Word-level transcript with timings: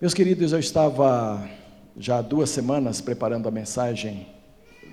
Meus 0.00 0.14
queridos, 0.14 0.54
eu 0.54 0.58
estava 0.58 1.46
já 1.94 2.20
há 2.20 2.22
duas 2.22 2.48
semanas 2.48 3.02
preparando 3.02 3.46
a 3.46 3.50
mensagem 3.50 4.26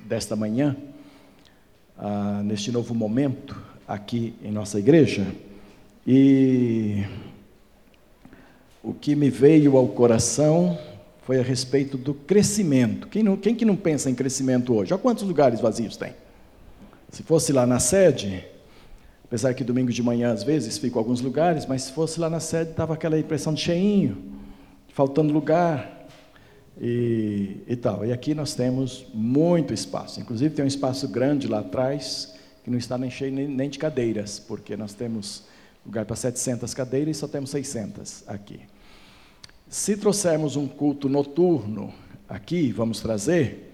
desta 0.04 0.36
manhã, 0.36 0.76
ah, 1.98 2.42
neste 2.44 2.74
novo 2.74 2.94
momento 2.94 3.58
aqui 3.88 4.34
em 4.44 4.52
nossa 4.52 4.78
igreja, 4.78 5.26
e 6.06 7.06
o 8.84 8.94
que 8.94 9.16
me 9.16 9.30
veio 9.30 9.78
ao 9.78 9.88
coração 9.88 10.78
foi 11.22 11.40
a 11.40 11.42
respeito 11.42 11.98
do 11.98 12.14
crescimento. 12.14 13.08
Quem, 13.08 13.24
não, 13.24 13.38
quem 13.38 13.56
que 13.56 13.64
não 13.64 13.78
pensa 13.78 14.10
em 14.10 14.14
crescimento 14.14 14.74
hoje? 14.74 14.92
Olha 14.94 15.02
quantos 15.02 15.24
lugares 15.24 15.62
vazios 15.62 15.96
tem. 15.96 16.12
Se 17.14 17.24
fosse 17.24 17.54
lá 17.54 17.66
na 17.66 17.80
sede, 17.80 18.44
apesar 19.24 19.54
que 19.54 19.64
domingo 19.64 19.94
de 19.94 20.04
manhã 20.04 20.34
às 20.34 20.44
vezes 20.44 20.78
fico 20.78 21.00
alguns 21.00 21.22
lugares, 21.22 21.66
mas 21.66 21.84
se 21.84 21.94
fosse 21.94 22.20
lá 22.20 22.30
na 22.30 22.42
sede, 22.42 22.74
dava 22.76 22.94
aquela 22.94 23.18
impressão 23.18 23.54
de 23.54 23.62
cheinho 23.62 24.36
faltando 24.98 25.32
lugar 25.32 26.08
e, 26.82 27.58
e 27.68 27.76
tal. 27.76 28.04
E 28.04 28.12
aqui 28.12 28.34
nós 28.34 28.56
temos 28.56 29.06
muito 29.14 29.72
espaço. 29.72 30.20
Inclusive 30.20 30.56
tem 30.56 30.66
um 30.66 30.68
espaço 30.68 31.08
grande 31.08 31.48
lá 31.48 31.60
atrás 31.60 32.36
que 32.64 32.72
não 32.72 32.80
está 32.80 32.98
nem 32.98 33.12
cheio 33.12 33.32
nem 33.32 33.70
de 33.70 33.78
cadeiras, 33.78 34.40
porque 34.40 34.76
nós 34.76 34.96
temos 34.96 35.44
lugar 35.86 36.04
para 36.04 36.16
700 36.16 36.74
cadeiras 36.74 37.16
e 37.16 37.20
só 37.20 37.28
temos 37.28 37.52
600 37.52 38.24
aqui. 38.28 38.60
Se 39.70 39.96
trouxermos 39.96 40.56
um 40.56 40.68
culto 40.68 41.08
noturno 41.08 41.94
aqui, 42.28 42.72
vamos 42.72 43.00
trazer, 43.00 43.72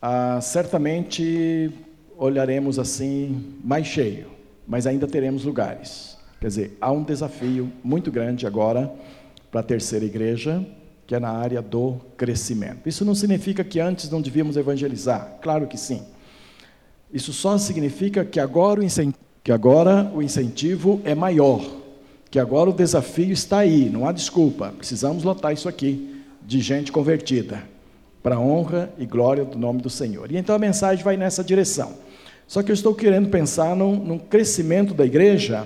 ah, 0.00 0.40
certamente 0.40 1.68
olharemos 2.16 2.78
assim 2.78 3.56
mais 3.64 3.88
cheio, 3.88 4.28
mas 4.68 4.86
ainda 4.86 5.08
teremos 5.08 5.44
lugares. 5.44 6.16
Quer 6.40 6.46
dizer, 6.46 6.78
há 6.80 6.92
um 6.92 7.02
desafio 7.02 7.72
muito 7.82 8.12
grande 8.12 8.46
agora 8.46 8.94
para 9.54 9.60
a 9.60 9.64
terceira 9.64 10.04
igreja, 10.04 10.66
que 11.06 11.14
é 11.14 11.20
na 11.20 11.30
área 11.30 11.62
do 11.62 12.00
crescimento. 12.16 12.88
Isso 12.88 13.04
não 13.04 13.14
significa 13.14 13.62
que 13.62 13.78
antes 13.78 14.10
não 14.10 14.20
devíamos 14.20 14.56
evangelizar, 14.56 15.38
claro 15.40 15.68
que 15.68 15.78
sim. 15.78 16.02
Isso 17.12 17.32
só 17.32 17.56
significa 17.56 18.24
que 18.24 18.40
agora 18.40 18.80
o, 18.80 18.84
que 19.44 19.52
agora 19.52 20.10
o 20.12 20.20
incentivo 20.20 21.00
é 21.04 21.14
maior, 21.14 21.64
que 22.32 22.40
agora 22.40 22.68
o 22.68 22.72
desafio 22.72 23.32
está 23.32 23.58
aí, 23.58 23.88
não 23.88 24.08
há 24.08 24.10
desculpa, 24.10 24.74
precisamos 24.76 25.22
lotar 25.22 25.52
isso 25.52 25.68
aqui 25.68 26.20
de 26.44 26.60
gente 26.60 26.90
convertida, 26.90 27.62
para 28.24 28.34
a 28.34 28.40
honra 28.40 28.92
e 28.98 29.06
glória 29.06 29.44
do 29.44 29.56
nome 29.56 29.80
do 29.80 29.88
Senhor. 29.88 30.32
E 30.32 30.36
então 30.36 30.56
a 30.56 30.58
mensagem 30.58 31.04
vai 31.04 31.16
nessa 31.16 31.44
direção. 31.44 31.92
Só 32.48 32.60
que 32.60 32.72
eu 32.72 32.74
estou 32.74 32.92
querendo 32.92 33.28
pensar 33.28 33.76
num, 33.76 33.94
num 33.94 34.18
crescimento 34.18 34.92
da 34.92 35.06
igreja 35.06 35.64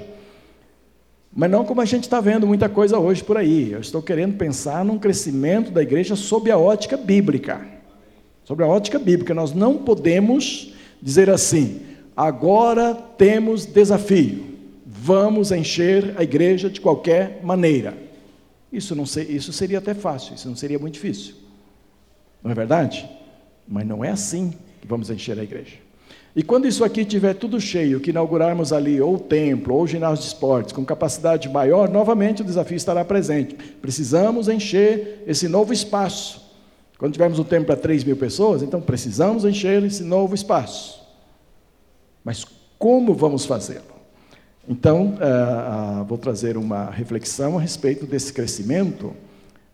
mas 1.39 1.48
não 1.48 1.64
como 1.64 1.81
a 1.81 1.84
gente 1.84 2.03
está 2.03 2.20
vendo 2.20 2.48
muita 2.48 2.69
coisa 2.69 2.98
hoje 2.98 3.22
por 3.22 3.36
aí. 3.36 3.70
Eu 3.70 3.78
estou 3.78 4.03
querendo 4.03 4.36
pensar 4.36 4.84
num 4.84 4.98
crescimento 4.98 5.70
da 5.70 5.80
igreja 5.80 6.17
sob 6.17 6.50
a 6.50 6.58
ótica 6.58 6.97
bíblica. 6.97 7.64
Sobre 8.45 8.64
a 8.64 8.67
ótica 8.67 8.98
bíblica. 8.98 9.33
Nós 9.33 9.53
não 9.53 9.78
podemos 9.78 10.75
dizer 11.00 11.30
assim, 11.30 11.83
agora 12.17 12.92
temos 12.92 13.67
desafio, 13.67 14.47
vamos 14.84 15.53
encher 15.53 16.12
a 16.17 16.25
igreja 16.25 16.69
de 16.69 16.80
qualquer 16.80 17.41
maneira. 17.45 17.97
Isso, 18.73 18.97
não 18.97 19.06
ser, 19.06 19.30
isso 19.30 19.52
seria 19.52 19.78
até 19.78 19.95
fácil, 19.95 20.34
isso 20.34 20.48
não 20.48 20.56
seria 20.56 20.77
muito 20.80 20.95
difícil. 20.95 21.36
Não 22.42 22.50
é 22.50 22.55
verdade? 22.55 23.08
Mas 23.64 23.86
não 23.86 24.05
é 24.05 24.11
assim 24.11 24.52
que 24.80 24.89
vamos 24.89 25.08
encher 25.08 25.39
a 25.39 25.45
igreja. 25.45 25.77
E 26.39 26.42
quando 26.44 26.69
isso 26.69 26.84
aqui 26.84 27.05
tiver 27.05 27.34
tudo 27.34 27.61
cheio, 27.61 27.98
que 27.98 28.11
inaugurarmos 28.11 28.72
ali 28.72 29.00
ou 29.00 29.17
o 29.17 29.19
templo 29.19 29.75
ou 29.75 29.83
o 29.83 29.86
ginásio 29.89 30.22
de 30.22 30.28
esportes 30.28 30.72
com 30.72 30.84
capacidade 30.84 31.48
maior, 31.48 31.89
novamente 31.91 32.42
o 32.42 32.45
desafio 32.45 32.77
estará 32.77 33.05
presente. 33.05 33.56
Precisamos 33.56 34.47
encher 34.47 35.25
esse 35.27 35.48
novo 35.48 35.72
espaço. 35.72 36.41
Quando 36.97 37.12
tivermos 37.12 37.41
um 37.41 37.45
templo 37.45 37.67
para 37.67 37.75
3 37.75 38.05
mil 38.05 38.17
pessoas, 38.17 38.62
então 38.62 38.80
precisamos 38.80 39.45
encher 39.45 39.83
esse 39.83 40.05
novo 40.05 40.33
espaço. 40.33 41.05
Mas 42.22 42.47
como 42.79 43.14
vamos 43.14 43.45
fazê-lo? 43.45 43.98
Então, 44.68 45.17
uh, 45.17 46.02
uh, 46.02 46.05
vou 46.05 46.18
trazer 46.18 46.57
uma 46.57 46.89
reflexão 46.89 47.58
a 47.58 47.61
respeito 47.61 48.07
desse 48.07 48.33
crescimento, 48.33 49.12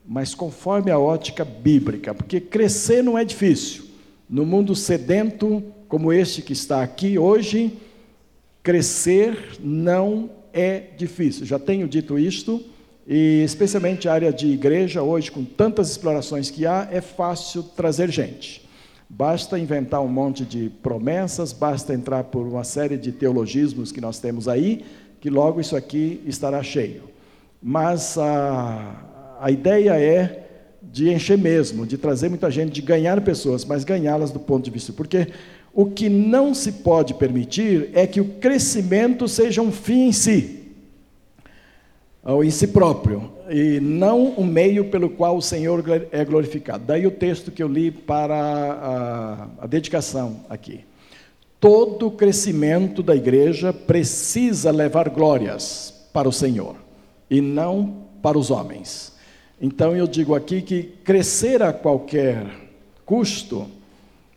mas 0.02 0.34
conforme 0.34 0.90
a 0.90 0.98
ótica 0.98 1.44
bíblica, 1.44 2.14
porque 2.14 2.40
crescer 2.40 3.04
não 3.04 3.18
é 3.18 3.24
difícil. 3.24 3.84
No 4.30 4.46
mundo 4.46 4.74
sedento, 4.74 5.62
como 5.94 6.12
este 6.12 6.42
que 6.42 6.52
está 6.52 6.82
aqui 6.82 7.16
hoje, 7.16 7.72
crescer 8.64 9.60
não 9.60 10.28
é 10.52 10.86
difícil. 10.98 11.46
Já 11.46 11.56
tenho 11.56 11.86
dito 11.86 12.18
isto, 12.18 12.60
e 13.06 13.44
especialmente 13.44 14.08
a 14.08 14.12
área 14.12 14.32
de 14.32 14.48
igreja, 14.48 15.04
hoje, 15.04 15.30
com 15.30 15.44
tantas 15.44 15.92
explorações 15.92 16.50
que 16.50 16.66
há, 16.66 16.88
é 16.90 17.00
fácil 17.00 17.62
trazer 17.62 18.10
gente. 18.10 18.68
Basta 19.08 19.56
inventar 19.56 20.00
um 20.00 20.08
monte 20.08 20.44
de 20.44 20.68
promessas, 20.82 21.52
basta 21.52 21.94
entrar 21.94 22.24
por 22.24 22.44
uma 22.44 22.64
série 22.64 22.96
de 22.96 23.12
teologismos 23.12 23.92
que 23.92 24.00
nós 24.00 24.18
temos 24.18 24.48
aí, 24.48 24.84
que 25.20 25.30
logo 25.30 25.60
isso 25.60 25.76
aqui 25.76 26.20
estará 26.26 26.60
cheio. 26.60 27.04
Mas 27.62 28.18
a, 28.18 29.36
a 29.40 29.48
ideia 29.48 29.96
é 29.96 30.44
de 30.82 31.12
encher 31.12 31.38
mesmo, 31.38 31.86
de 31.86 31.96
trazer 31.96 32.28
muita 32.28 32.50
gente, 32.50 32.72
de 32.72 32.82
ganhar 32.82 33.20
pessoas, 33.20 33.64
mas 33.64 33.84
ganhá-las 33.84 34.32
do 34.32 34.40
ponto 34.40 34.64
de 34.64 34.72
vista. 34.72 34.92
Porque 34.92 35.28
o 35.74 35.86
que 35.86 36.08
não 36.08 36.54
se 36.54 36.70
pode 36.70 37.14
permitir 37.14 37.90
é 37.92 38.06
que 38.06 38.20
o 38.20 38.34
crescimento 38.34 39.26
seja 39.26 39.60
um 39.60 39.72
fim 39.72 40.06
em 40.08 40.12
si, 40.12 40.60
ou 42.22 42.44
em 42.44 42.50
si 42.50 42.68
próprio, 42.68 43.32
e 43.50 43.80
não 43.80 44.28
o 44.28 44.42
um 44.42 44.46
meio 44.46 44.84
pelo 44.84 45.10
qual 45.10 45.36
o 45.36 45.42
Senhor 45.42 45.82
é 46.12 46.24
glorificado. 46.24 46.84
Daí 46.86 47.06
o 47.06 47.10
texto 47.10 47.50
que 47.50 47.62
eu 47.62 47.66
li 47.66 47.90
para 47.90 48.36
a, 48.36 49.64
a 49.64 49.66
dedicação 49.66 50.44
aqui. 50.48 50.84
Todo 51.58 52.10
crescimento 52.10 53.02
da 53.02 53.16
igreja 53.16 53.72
precisa 53.72 54.70
levar 54.70 55.08
glórias 55.08 56.08
para 56.12 56.28
o 56.28 56.32
Senhor 56.32 56.76
e 57.28 57.40
não 57.40 58.04
para 58.22 58.38
os 58.38 58.50
homens. 58.50 59.12
Então 59.60 59.96
eu 59.96 60.06
digo 60.06 60.34
aqui 60.34 60.62
que 60.62 60.82
crescer 61.02 61.62
a 61.62 61.72
qualquer 61.72 62.46
custo 63.04 63.66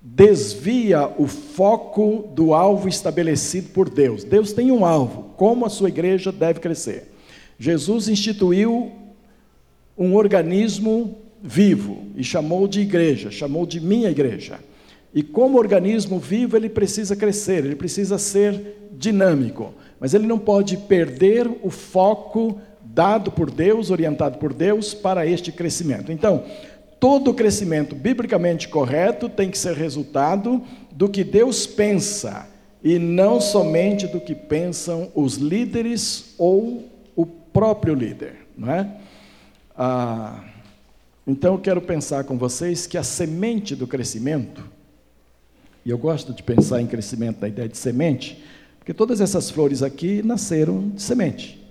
desvia 0.09 1.12
o 1.18 1.28
foco 1.28 2.29
do 2.34 2.53
alvo 2.53 2.88
estabelecido 2.88 3.69
por 3.69 3.90
Deus. 3.90 4.23
Deus 4.23 4.53
tem 4.53 4.72
um 4.72 4.85
alvo, 4.85 5.34
como 5.35 5.66
a 5.66 5.69
sua 5.69 5.90
igreja 5.90 6.31
deve 6.31 6.62
crescer. 6.62 7.12
Jesus 7.59 8.07
instituiu 8.07 8.91
um 9.97 10.16
organismo 10.16 11.18
vivo 11.44 12.03
e 12.16 12.23
chamou 12.23 12.68
de 12.68 12.79
igreja, 12.79 13.29
chamou 13.29 13.66
de 13.66 13.81
minha 13.81 14.09
igreja. 14.09 14.59
E 15.13 15.22
como 15.22 15.57
organismo 15.57 16.19
vivo, 16.19 16.56
ele 16.56 16.69
precisa 16.69 17.16
crescer, 17.16 17.66
ele 17.66 17.75
precisa 17.75 18.18
ser 18.18 18.89
dinâmico, 18.94 19.74
mas 20.00 20.13
ele 20.13 20.25
não 20.25 20.39
pode 20.39 20.78
perder 20.78 21.50
o 21.62 21.69
foco 21.69 22.62
dado 22.81 23.31
por 23.31 23.51
Deus, 23.51 23.91
orientado 23.91 24.38
por 24.38 24.53
Deus 24.53 24.94
para 24.94 25.28
este 25.28 25.51
crescimento. 25.51 26.12
Então, 26.12 26.44
todo 27.00 27.34
crescimento 27.34 27.96
biblicamente 27.96 28.68
correto 28.68 29.30
tem 29.30 29.50
que 29.50 29.58
ser 29.58 29.75
resultado 29.75 30.63
do 30.91 31.08
que 31.08 31.24
Deus 31.24 31.68
pensa 31.68 32.47
e 32.84 32.97
não 32.97 33.40
somente 33.41 34.08
do 34.08 34.19
que 34.19 34.34
pensam 34.34 35.12
os 35.13 35.36
líderes 35.36 36.34
ou 36.38 36.88
o 37.16 37.25
próprio 37.25 37.94
líder, 37.94 38.47
não 38.57 38.72
é? 38.72 38.90
Ah, 39.75 40.44
então 41.25 41.56
eu 41.56 41.59
quero 41.59 41.81
pensar 41.81 42.24
com 42.24 42.38
vocês 42.38 42.88
que 42.88 42.97
a 42.97 43.03
semente 43.03 43.75
do 43.75 43.86
crescimento, 43.86 44.63
e 45.86 45.90
eu 45.90 45.97
gosto 45.97 46.34
de 46.34 46.41
pensar 46.41 46.81
em 46.81 46.88
crescimento 46.88 47.41
na 47.41 47.47
ideia 47.47 47.68
de 47.68 47.78
semente, 47.78 48.44
porque 48.80 48.94
todas 48.94 49.19
essas 49.22 49.50
flores 49.50 49.84
aqui 49.84 50.22
nasceram 50.24 50.90
de 50.90 51.02
semente. 51.02 51.66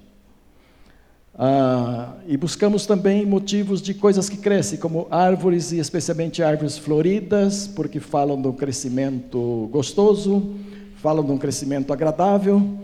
Ah, 1.39 2.15
e 2.27 2.35
buscamos 2.35 2.87
também 2.87 3.27
motivos 3.27 3.83
de 3.83 3.93
coisas 3.93 4.27
que 4.27 4.39
crescem, 4.39 4.79
como 4.79 5.07
árvores, 5.11 5.71
e 5.71 5.79
especialmente 5.79 6.43
árvores 6.43 6.79
floridas, 6.79 7.69
porque 7.69 8.01
falam 8.01 8.41
de 8.41 8.49
um 8.49 8.53
crescimento 8.53 9.69
gostoso, 9.71 10.55
falam 10.97 11.23
de 11.23 11.31
um 11.31 11.37
crescimento 11.37 11.93
agradável. 11.93 12.79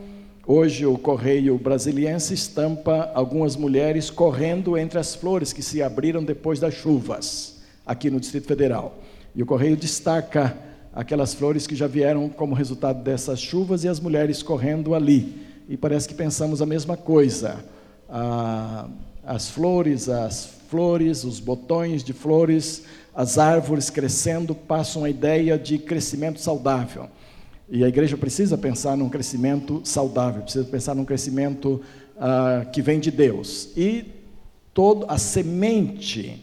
Hoje 0.46 0.84
o 0.84 0.98
Correio 0.98 1.56
Brasiliense 1.56 2.34
estampa 2.34 3.10
algumas 3.14 3.56
mulheres 3.56 4.10
correndo 4.10 4.76
entre 4.76 4.98
as 4.98 5.14
flores 5.14 5.50
que 5.50 5.62
se 5.62 5.82
abriram 5.82 6.22
depois 6.22 6.60
das 6.60 6.74
chuvas, 6.74 7.62
aqui 7.86 8.10
no 8.10 8.20
Distrito 8.20 8.48
Federal. 8.48 8.98
E 9.34 9.42
o 9.42 9.46
Correio 9.46 9.78
destaca 9.78 10.54
aquelas 10.92 11.32
flores 11.32 11.66
que 11.66 11.74
já 11.74 11.86
vieram 11.86 12.28
como 12.28 12.54
resultado 12.54 13.02
dessas 13.02 13.40
chuvas 13.40 13.82
e 13.82 13.88
as 13.88 13.98
mulheres 13.98 14.42
correndo 14.42 14.94
ali. 14.94 15.40
E 15.70 15.74
parece 15.74 16.06
que 16.06 16.14
pensamos 16.14 16.60
a 16.60 16.66
mesma 16.66 16.98
coisa 16.98 17.64
as 19.24 19.48
flores, 19.48 20.08
as 20.08 20.46
flores, 20.68 21.24
os 21.24 21.40
botões 21.40 22.04
de 22.04 22.12
flores, 22.12 22.84
as 23.14 23.38
árvores 23.38 23.90
crescendo, 23.90 24.54
passam 24.54 25.04
a 25.04 25.10
ideia 25.10 25.58
de 25.58 25.78
crescimento 25.78 26.40
saudável. 26.40 27.08
E 27.68 27.84
a 27.84 27.88
igreja 27.88 28.16
precisa 28.16 28.58
pensar 28.58 28.96
num 28.96 29.08
crescimento 29.08 29.80
saudável, 29.84 30.42
precisa 30.42 30.64
pensar 30.64 30.94
num 30.94 31.04
crescimento 31.04 31.80
uh, 32.16 32.70
que 32.70 32.82
vem 32.82 33.00
de 33.00 33.10
Deus. 33.10 33.70
E 33.76 34.22
Todo, 34.74 35.04
a 35.08 35.18
semente 35.18 36.42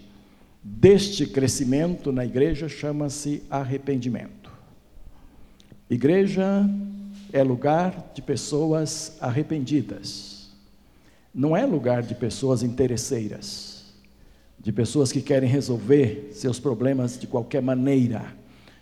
deste 0.62 1.26
crescimento 1.26 2.12
na 2.12 2.24
igreja 2.24 2.70
chama-se 2.70 3.42
arrependimento. 3.50 4.52
Igreja 5.90 6.70
é 7.34 7.42
lugar 7.42 8.12
de 8.14 8.22
pessoas 8.22 9.18
arrependidas, 9.20 10.39
não 11.34 11.56
é 11.56 11.66
lugar 11.66 12.02
de 12.02 12.16
pessoas 12.16 12.64
interesseiras, 12.64 13.86
de 14.60 14.72
pessoas 14.72 15.12
que 15.12 15.22
querem 15.22 15.50
resolver 15.50 16.30
seus 16.34 16.60
problemas 16.60 17.20
de 17.20 17.28
qualquer 17.28 17.62
maneira, 17.62 18.34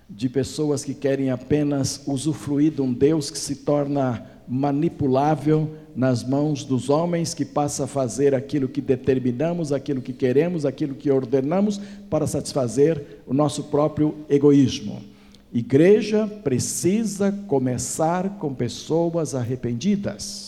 de 0.10 0.30
pessoas 0.30 0.84
que 0.84 0.94
querem 0.94 1.30
apenas 1.30 2.02
usufruir 2.08 2.72
de 2.72 2.82
um 2.82 2.94
Deus 2.94 3.30
que 3.30 3.38
se 3.38 3.58
torna 3.58 4.26
manipulável 4.48 5.76
nas 5.94 6.24
mãos 6.24 6.64
dos 6.64 6.90
homens, 6.90 7.34
que 7.34 7.44
passa 7.44 7.84
a 7.84 7.88
fazer 7.88 8.34
aquilo 8.34 8.70
que 8.70 8.80
determinamos, 8.80 9.74
aquilo 9.74 10.02
que 10.02 10.14
queremos, 10.14 10.66
aquilo 10.66 10.96
que 10.96 11.12
ordenamos, 11.12 11.82
para 12.10 12.26
satisfazer 12.26 13.22
o 13.28 13.34
nosso 13.34 13.66
próprio 13.66 14.16
egoísmo. 14.30 15.02
Igreja 15.52 16.28
precisa 16.28 17.32
começar 17.32 18.38
com 18.38 18.54
pessoas 18.54 19.36
arrependidas. 19.36 20.47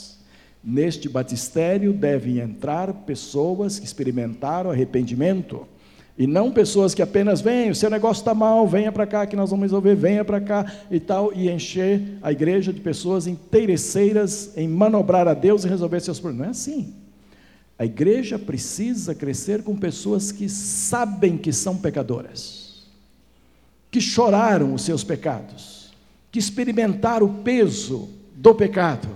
Neste 0.64 1.08
batistério 1.08 1.94
devem 1.94 2.40
entrar 2.40 2.92
pessoas 2.94 3.80
que 3.80 3.86
experimentaram 3.86 4.72
arrependimento 4.72 5.66
e 6.20 6.28
não 6.28 6.52
pessoas 6.52 6.94
que 6.94 7.02
apenas 7.02 7.40
vêm, 7.40 7.70
o 7.70 7.76
seu 7.76 7.90
negócio 7.90 8.20
está 8.20 8.34
mal, 8.34 8.68
venha 8.68 8.92
para 8.92 9.08
cá 9.08 9.26
que 9.26 9.38
nós 9.38 9.52
vamos 9.52 9.64
resolver, 9.64 9.96
venha 9.96 10.26
para 10.26 10.42
cá 10.42 10.70
e 10.92 11.00
tal, 11.00 11.32
e 11.34 11.50
encher 11.50 12.18
a 12.22 12.30
igreja 12.30 12.74
de 12.74 12.82
pessoas 12.82 13.26
interesseiras 13.26 14.52
em 14.58 14.68
manobrar 14.68 15.30
a 15.30 15.34
Deus 15.34 15.64
e 15.64 15.70
resolver 15.70 16.02
seus 16.02 16.20
problemas. 16.20 16.40
Não 16.40 16.48
é 16.48 16.50
assim. 16.50 16.94
A 17.78 17.86
igreja 17.86 18.38
precisa 18.38 19.16
crescer 19.16 19.64
com 19.64 19.78
pessoas 19.78 20.30
que 20.30 20.50
sabem 20.50 21.38
que 21.38 21.54
são 21.54 21.78
pecadoras, 21.78 22.86
que 23.90 24.02
choraram 24.02 24.74
os 24.74 24.82
seus 24.82 25.06
pecados, 25.06 25.94
que 26.30 26.38
experimentaram 26.38 27.28
o 27.28 27.34
peso 27.36 28.10
do 28.36 28.54
pecado, 28.54 29.08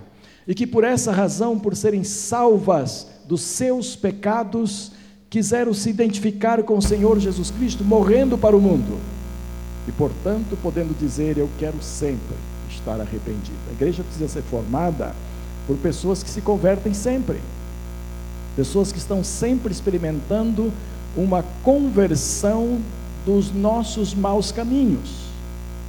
e 0.46 0.54
que 0.54 0.66
por 0.66 0.84
essa 0.84 1.10
razão, 1.12 1.58
por 1.58 1.74
serem 1.74 2.04
salvas 2.04 3.06
dos 3.26 3.40
seus 3.40 3.96
pecados, 3.96 4.92
quiseram 5.30 5.72
se 5.72 5.90
identificar 5.90 6.62
com 6.62 6.76
o 6.76 6.82
Senhor 6.82 7.18
Jesus 7.18 7.50
Cristo, 7.50 7.82
morrendo 7.82 8.36
para 8.36 8.56
o 8.56 8.60
mundo, 8.60 8.98
e 9.88 9.92
portanto 9.92 10.56
podendo 10.62 10.96
dizer: 10.98 11.38
Eu 11.38 11.48
quero 11.58 11.82
sempre 11.82 12.36
estar 12.70 13.00
arrependido. 13.00 13.58
A 13.70 13.72
igreja 13.72 14.02
precisa 14.02 14.28
ser 14.28 14.42
formada 14.42 15.14
por 15.66 15.76
pessoas 15.78 16.22
que 16.22 16.30
se 16.30 16.40
convertem 16.40 16.92
sempre, 16.92 17.40
pessoas 18.54 18.92
que 18.92 18.98
estão 18.98 19.24
sempre 19.24 19.72
experimentando 19.72 20.72
uma 21.16 21.44
conversão 21.62 22.78
dos 23.24 23.52
nossos 23.52 24.14
maus 24.14 24.52
caminhos. 24.52 25.24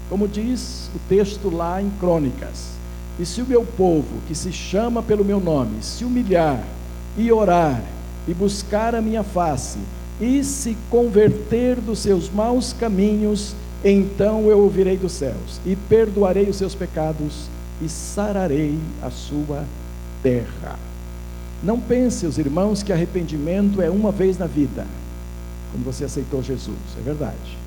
Como 0.10 0.28
diz 0.28 0.90
o 0.96 1.00
texto 1.10 1.50
lá 1.50 1.82
em 1.82 1.90
Crônicas: 2.00 2.75
E 3.20 3.26
se 3.26 3.42
o 3.42 3.46
meu 3.46 3.64
povo, 3.64 4.22
que 4.28 4.36
se 4.36 4.52
chama 4.52 5.02
pelo 5.02 5.24
meu 5.24 5.40
nome, 5.40 5.82
se 5.82 6.04
humilhar 6.04 6.62
e 7.18 7.32
orar, 7.32 7.82
e 8.28 8.34
buscar 8.34 8.94
a 8.94 9.02
minha 9.02 9.24
face, 9.24 9.80
e 10.20 10.44
se 10.44 10.76
converter 10.90 11.80
dos 11.80 12.00
seus 12.00 12.30
maus 12.30 12.74
caminhos, 12.74 13.56
então 13.84 14.50
eu 14.50 14.60
ouvirei 14.60 14.98
dos 14.98 15.14
céus, 15.14 15.62
e 15.66 15.76
perdoarei 15.76 16.50
os 16.50 16.58
seus 16.58 16.76
pecados, 16.76 17.48
e 17.82 17.88
sararei 17.88 18.78
a 19.02 19.10
sua 19.10 19.64
terra. 20.22 20.78
Não 21.64 21.80
pense, 21.80 22.26
os 22.26 22.38
irmãos, 22.38 22.84
que 22.84 22.92
arrependimento 22.92 23.82
é 23.82 23.90
uma 23.90 24.12
vez 24.12 24.38
na 24.38 24.46
vida, 24.46 24.86
quando 25.72 25.86
você 25.86 26.04
aceitou 26.04 26.44
Jesus, 26.44 26.78
é 26.98 27.02
verdade. 27.02 27.58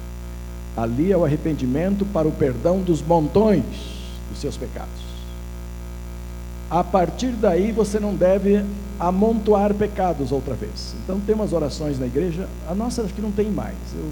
Ali 0.77 1.11
é 1.11 1.17
o 1.17 1.25
arrependimento 1.25 2.05
para 2.07 2.29
o 2.29 2.33
perdão 2.33 2.81
dos 2.81 3.03
montões 3.03 3.65
dos 4.31 4.41
seus 4.41 4.57
pecados. 4.57 5.08
A 6.71 6.85
partir 6.85 7.31
daí 7.31 7.73
você 7.73 7.99
não 7.99 8.15
deve 8.15 8.63
amontoar 9.01 9.73
pecados 9.73 10.33
outra 10.33 10.55
vez. 10.55 10.95
Então 11.03 11.19
tem 11.21 11.35
umas 11.35 11.53
orações 11.53 11.99
na 11.99 12.07
igreja, 12.07 12.47
a 12.69 12.75
nossa 12.75 13.03
acho 13.03 13.15
que 13.15 13.23
não 13.23 13.33
tem 13.33 13.51
mais. 13.51 13.77
Eu, 13.95 14.11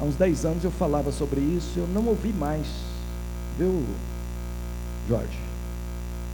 há 0.00 0.04
uns 0.04 0.16
10 0.16 0.44
anos 0.46 0.64
eu 0.64 0.70
falava 0.70 1.12
sobre 1.12 1.40
isso, 1.40 1.72
eu 1.76 1.86
não 1.92 2.06
ouvi 2.06 2.32
mais. 2.32 2.66
Viu, 3.58 3.82
Jorge? 5.06 5.38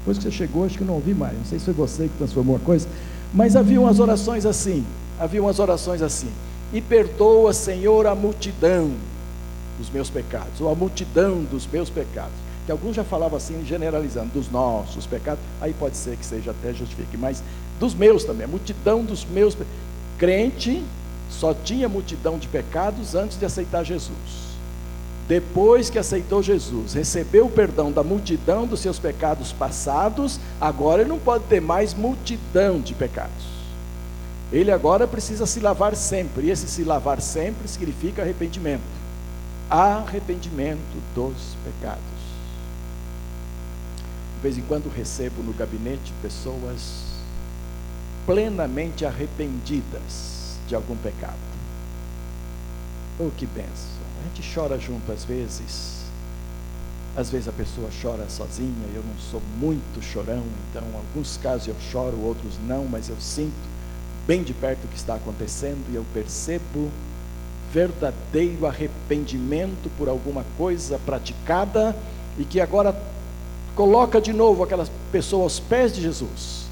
Depois 0.00 0.18
que 0.18 0.24
você 0.24 0.30
chegou, 0.30 0.64
acho 0.64 0.78
que 0.78 0.84
não 0.84 0.94
ouvi 0.94 1.14
mais. 1.14 1.36
Não 1.36 1.44
sei 1.44 1.58
se 1.58 1.64
foi 1.64 1.74
você 1.74 2.04
que 2.04 2.18
transformou 2.18 2.54
a 2.54 2.60
coisa, 2.60 2.86
mas 3.32 3.56
havia 3.56 3.80
umas 3.80 3.98
orações 3.98 4.46
assim, 4.46 4.84
havia 5.18 5.42
umas 5.42 5.58
orações 5.58 6.02
assim. 6.02 6.28
E 6.72 6.80
perdoa, 6.80 7.52
Senhor, 7.52 8.06
a 8.06 8.14
multidão 8.14 8.92
dos 9.76 9.90
meus 9.90 10.08
pecados, 10.08 10.60
ou 10.60 10.70
a 10.70 10.74
multidão 10.74 11.42
dos 11.42 11.66
meus 11.66 11.90
pecados 11.90 12.43
que 12.64 12.72
alguns 12.72 12.96
já 12.96 13.04
falavam 13.04 13.36
assim, 13.36 13.64
generalizando, 13.64 14.30
dos 14.32 14.50
nossos 14.50 15.06
pecados, 15.06 15.42
aí 15.60 15.74
pode 15.74 15.96
ser 15.96 16.16
que 16.16 16.24
seja 16.24 16.50
até 16.50 16.72
justifique, 16.72 17.16
mas 17.16 17.42
dos 17.78 17.94
meus 17.94 18.24
também, 18.24 18.44
a 18.44 18.48
multidão 18.48 19.04
dos 19.04 19.24
meus. 19.24 19.56
Crente 20.16 20.82
só 21.28 21.52
tinha 21.52 21.88
multidão 21.88 22.38
de 22.38 22.48
pecados 22.48 23.14
antes 23.14 23.38
de 23.38 23.44
aceitar 23.44 23.84
Jesus. 23.84 24.54
Depois 25.26 25.90
que 25.90 25.98
aceitou 25.98 26.42
Jesus, 26.42 26.94
recebeu 26.94 27.46
o 27.46 27.50
perdão 27.50 27.90
da 27.90 28.02
multidão 28.02 28.66
dos 28.66 28.80
seus 28.80 28.98
pecados 28.98 29.52
passados, 29.52 30.38
agora 30.60 31.02
ele 31.02 31.10
não 31.10 31.18
pode 31.18 31.44
ter 31.44 31.60
mais 31.60 31.94
multidão 31.94 32.80
de 32.80 32.94
pecados. 32.94 33.54
Ele 34.52 34.70
agora 34.70 35.06
precisa 35.06 35.46
se 35.46 35.60
lavar 35.60 35.96
sempre, 35.96 36.46
e 36.46 36.50
esse 36.50 36.68
se 36.68 36.84
lavar 36.84 37.20
sempre 37.20 37.66
significa 37.66 38.22
arrependimento 38.22 39.04
arrependimento 39.70 40.78
dos 41.14 41.56
pecados 41.64 42.13
vez 44.44 44.58
em 44.58 44.62
quando 44.62 44.94
recebo 44.94 45.42
no 45.42 45.54
gabinete 45.54 46.12
pessoas 46.20 47.14
plenamente 48.26 49.06
arrependidas 49.06 50.58
de 50.68 50.74
algum 50.74 50.94
pecado. 50.96 51.38
Oh, 53.18 53.30
que 53.30 53.46
benção! 53.46 54.04
A 54.20 54.28
gente 54.28 54.54
chora 54.54 54.78
junto 54.78 55.10
às 55.10 55.24
vezes. 55.24 56.04
Às 57.16 57.30
vezes 57.30 57.48
a 57.48 57.52
pessoa 57.52 57.88
chora 58.02 58.28
sozinha, 58.28 58.86
eu 58.94 59.02
não 59.02 59.16
sou 59.18 59.40
muito 59.58 60.02
chorão, 60.02 60.44
então 60.68 60.82
em 60.82 60.94
alguns 60.94 61.38
casos 61.38 61.68
eu 61.68 61.76
choro, 61.90 62.20
outros 62.20 62.58
não, 62.66 62.84
mas 62.84 63.08
eu 63.08 63.16
sinto 63.20 63.54
bem 64.26 64.42
de 64.42 64.52
perto 64.52 64.84
o 64.84 64.88
que 64.88 64.96
está 64.96 65.14
acontecendo 65.14 65.90
e 65.90 65.94
eu 65.94 66.04
percebo 66.12 66.90
verdadeiro 67.72 68.66
arrependimento 68.66 69.90
por 69.96 70.08
alguma 70.08 70.44
coisa 70.58 70.98
praticada 70.98 71.96
e 72.36 72.44
que 72.44 72.60
agora 72.60 72.92
coloca 73.74 74.20
de 74.20 74.32
novo 74.32 74.62
aquela 74.62 74.86
pessoa 75.10 75.44
aos 75.44 75.60
pés 75.60 75.92
de 75.92 76.02
Jesus. 76.02 76.64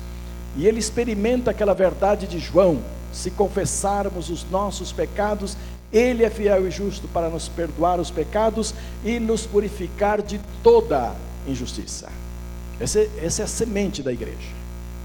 E 0.56 0.66
ele 0.66 0.78
experimenta 0.78 1.50
aquela 1.50 1.74
verdade 1.74 2.26
de 2.26 2.38
João: 2.38 2.78
se 3.12 3.30
confessarmos 3.30 4.30
os 4.30 4.48
nossos 4.50 4.92
pecados, 4.92 5.56
ele 5.92 6.24
é 6.24 6.30
fiel 6.30 6.66
e 6.66 6.70
justo 6.70 7.06
para 7.08 7.28
nos 7.28 7.48
perdoar 7.48 8.00
os 8.00 8.10
pecados 8.10 8.74
e 9.04 9.20
nos 9.20 9.46
purificar 9.46 10.22
de 10.22 10.40
toda 10.62 11.12
injustiça. 11.46 12.08
Essa, 12.80 13.06
essa 13.22 13.42
é 13.42 13.44
a 13.44 13.48
semente 13.48 14.02
da 14.02 14.12
igreja. 14.12 14.62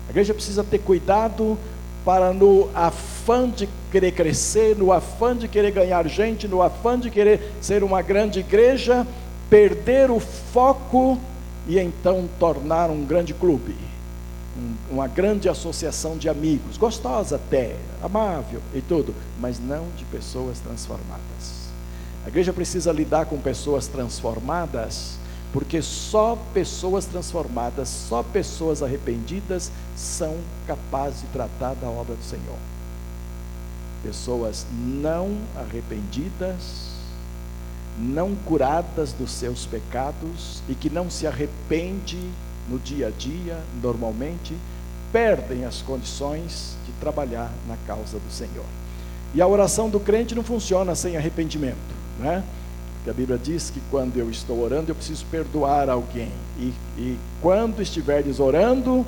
A 0.08 0.12
igreja 0.12 0.34
precisa 0.34 0.64
ter 0.64 0.80
cuidado 0.80 1.58
para, 2.06 2.32
no 2.32 2.70
afã 2.74 3.50
de 3.50 3.68
querer 3.92 4.14
crescer, 4.14 4.78
no 4.78 4.94
afã 4.94 5.36
de 5.36 5.48
querer 5.48 5.72
ganhar 5.72 6.08
gente, 6.08 6.48
no 6.48 6.62
afã 6.62 6.98
de 6.98 7.10
querer 7.12 7.52
ser 7.60 7.84
uma 7.84 8.02
grande 8.02 8.40
igreja, 8.40 9.06
perder 9.50 10.10
o 10.10 10.20
foco 10.20 11.20
e 11.68 11.78
então 11.78 12.28
tornar 12.40 12.90
um 12.90 13.06
grande 13.06 13.34
clube, 13.34 13.76
um, 14.58 14.94
uma 14.96 15.08
grande 15.08 15.50
associação 15.50 16.18
de 16.18 16.30
amigos, 16.30 16.78
gostosa 16.78 17.36
até, 17.36 17.76
amável 18.02 18.62
e 18.74 18.82
tudo, 18.82 19.14
mas 19.40 19.60
não 19.60 19.86
de 19.98 20.06
pessoas 20.06 20.60
transformadas. 20.60 21.68
A 22.26 22.30
igreja 22.30 22.54
precisa 22.54 22.92
lidar 22.92 23.26
com 23.26 23.38
pessoas 23.38 23.88
transformadas, 23.88 25.18
porque 25.52 25.82
só 25.82 26.38
pessoas 26.54 27.06
transformadas, 27.06 27.90
só 27.90 28.24
pessoas 28.24 28.82
arrependidas 28.82 29.72
são 29.96 30.38
capazes 30.66 31.22
de 31.22 31.28
tratar 31.28 31.74
da 31.76 31.88
obra 31.88 32.16
do 32.16 32.24
Senhor. 32.24 32.58
Pessoas 34.04 34.66
não 34.74 35.38
arrependidas 35.56 36.97
não 37.98 38.36
curadas 38.46 39.14
dos 39.14 39.32
seus 39.32 39.66
pecados 39.66 40.62
e 40.70 40.76
que 40.76 40.90
não 40.90 41.10
se 41.10 41.26
arrepende 41.26 42.20
no 42.70 42.78
dia 42.78 43.08
a 43.08 43.10
dia, 43.10 43.58
normalmente, 43.82 44.56
perdem 45.12 45.66
as 45.66 45.82
condições 45.82 46.76
de 46.86 46.92
trabalhar 47.00 47.52
na 47.68 47.78
causa 47.88 48.20
do 48.20 48.32
Senhor. 48.32 48.66
E 49.34 49.42
a 49.42 49.48
oração 49.48 49.90
do 49.90 50.00
crente 50.00 50.36
não 50.36 50.44
funciona 50.44 50.96
sem 50.96 51.18
arrependimento, 51.18 51.76
né? 52.20 52.44
Porque 52.96 53.10
a 53.10 53.14
Bíblia 53.14 53.38
diz 53.38 53.70
que 53.70 53.82
quando 53.90 54.18
eu 54.18 54.30
estou 54.30 54.62
orando, 54.62 54.92
eu 54.92 54.96
preciso 54.96 55.26
perdoar 55.28 55.90
alguém. 55.90 56.32
E, 56.60 56.74
e 56.98 57.18
quando 57.42 57.82
estiveres 57.82 58.40
orando, 58.40 59.06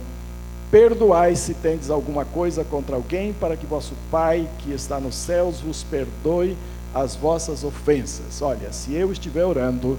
Perdoai 0.72 1.36
se 1.36 1.56
tendes 1.56 1.90
alguma 1.90 2.24
coisa 2.24 2.64
contra 2.64 2.96
alguém, 2.96 3.34
para 3.34 3.58
que 3.58 3.66
vosso 3.66 3.96
Pai 4.12 4.48
que 4.60 4.72
está 4.72 5.00
nos 5.00 5.16
céus 5.16 5.60
vos 5.62 5.82
perdoe 5.82 6.56
as 6.94 7.16
vossas 7.16 7.64
ofensas. 7.64 8.42
Olha, 8.42 8.72
se 8.72 8.94
eu 8.94 9.12
estiver 9.12 9.46
orando, 9.46 9.98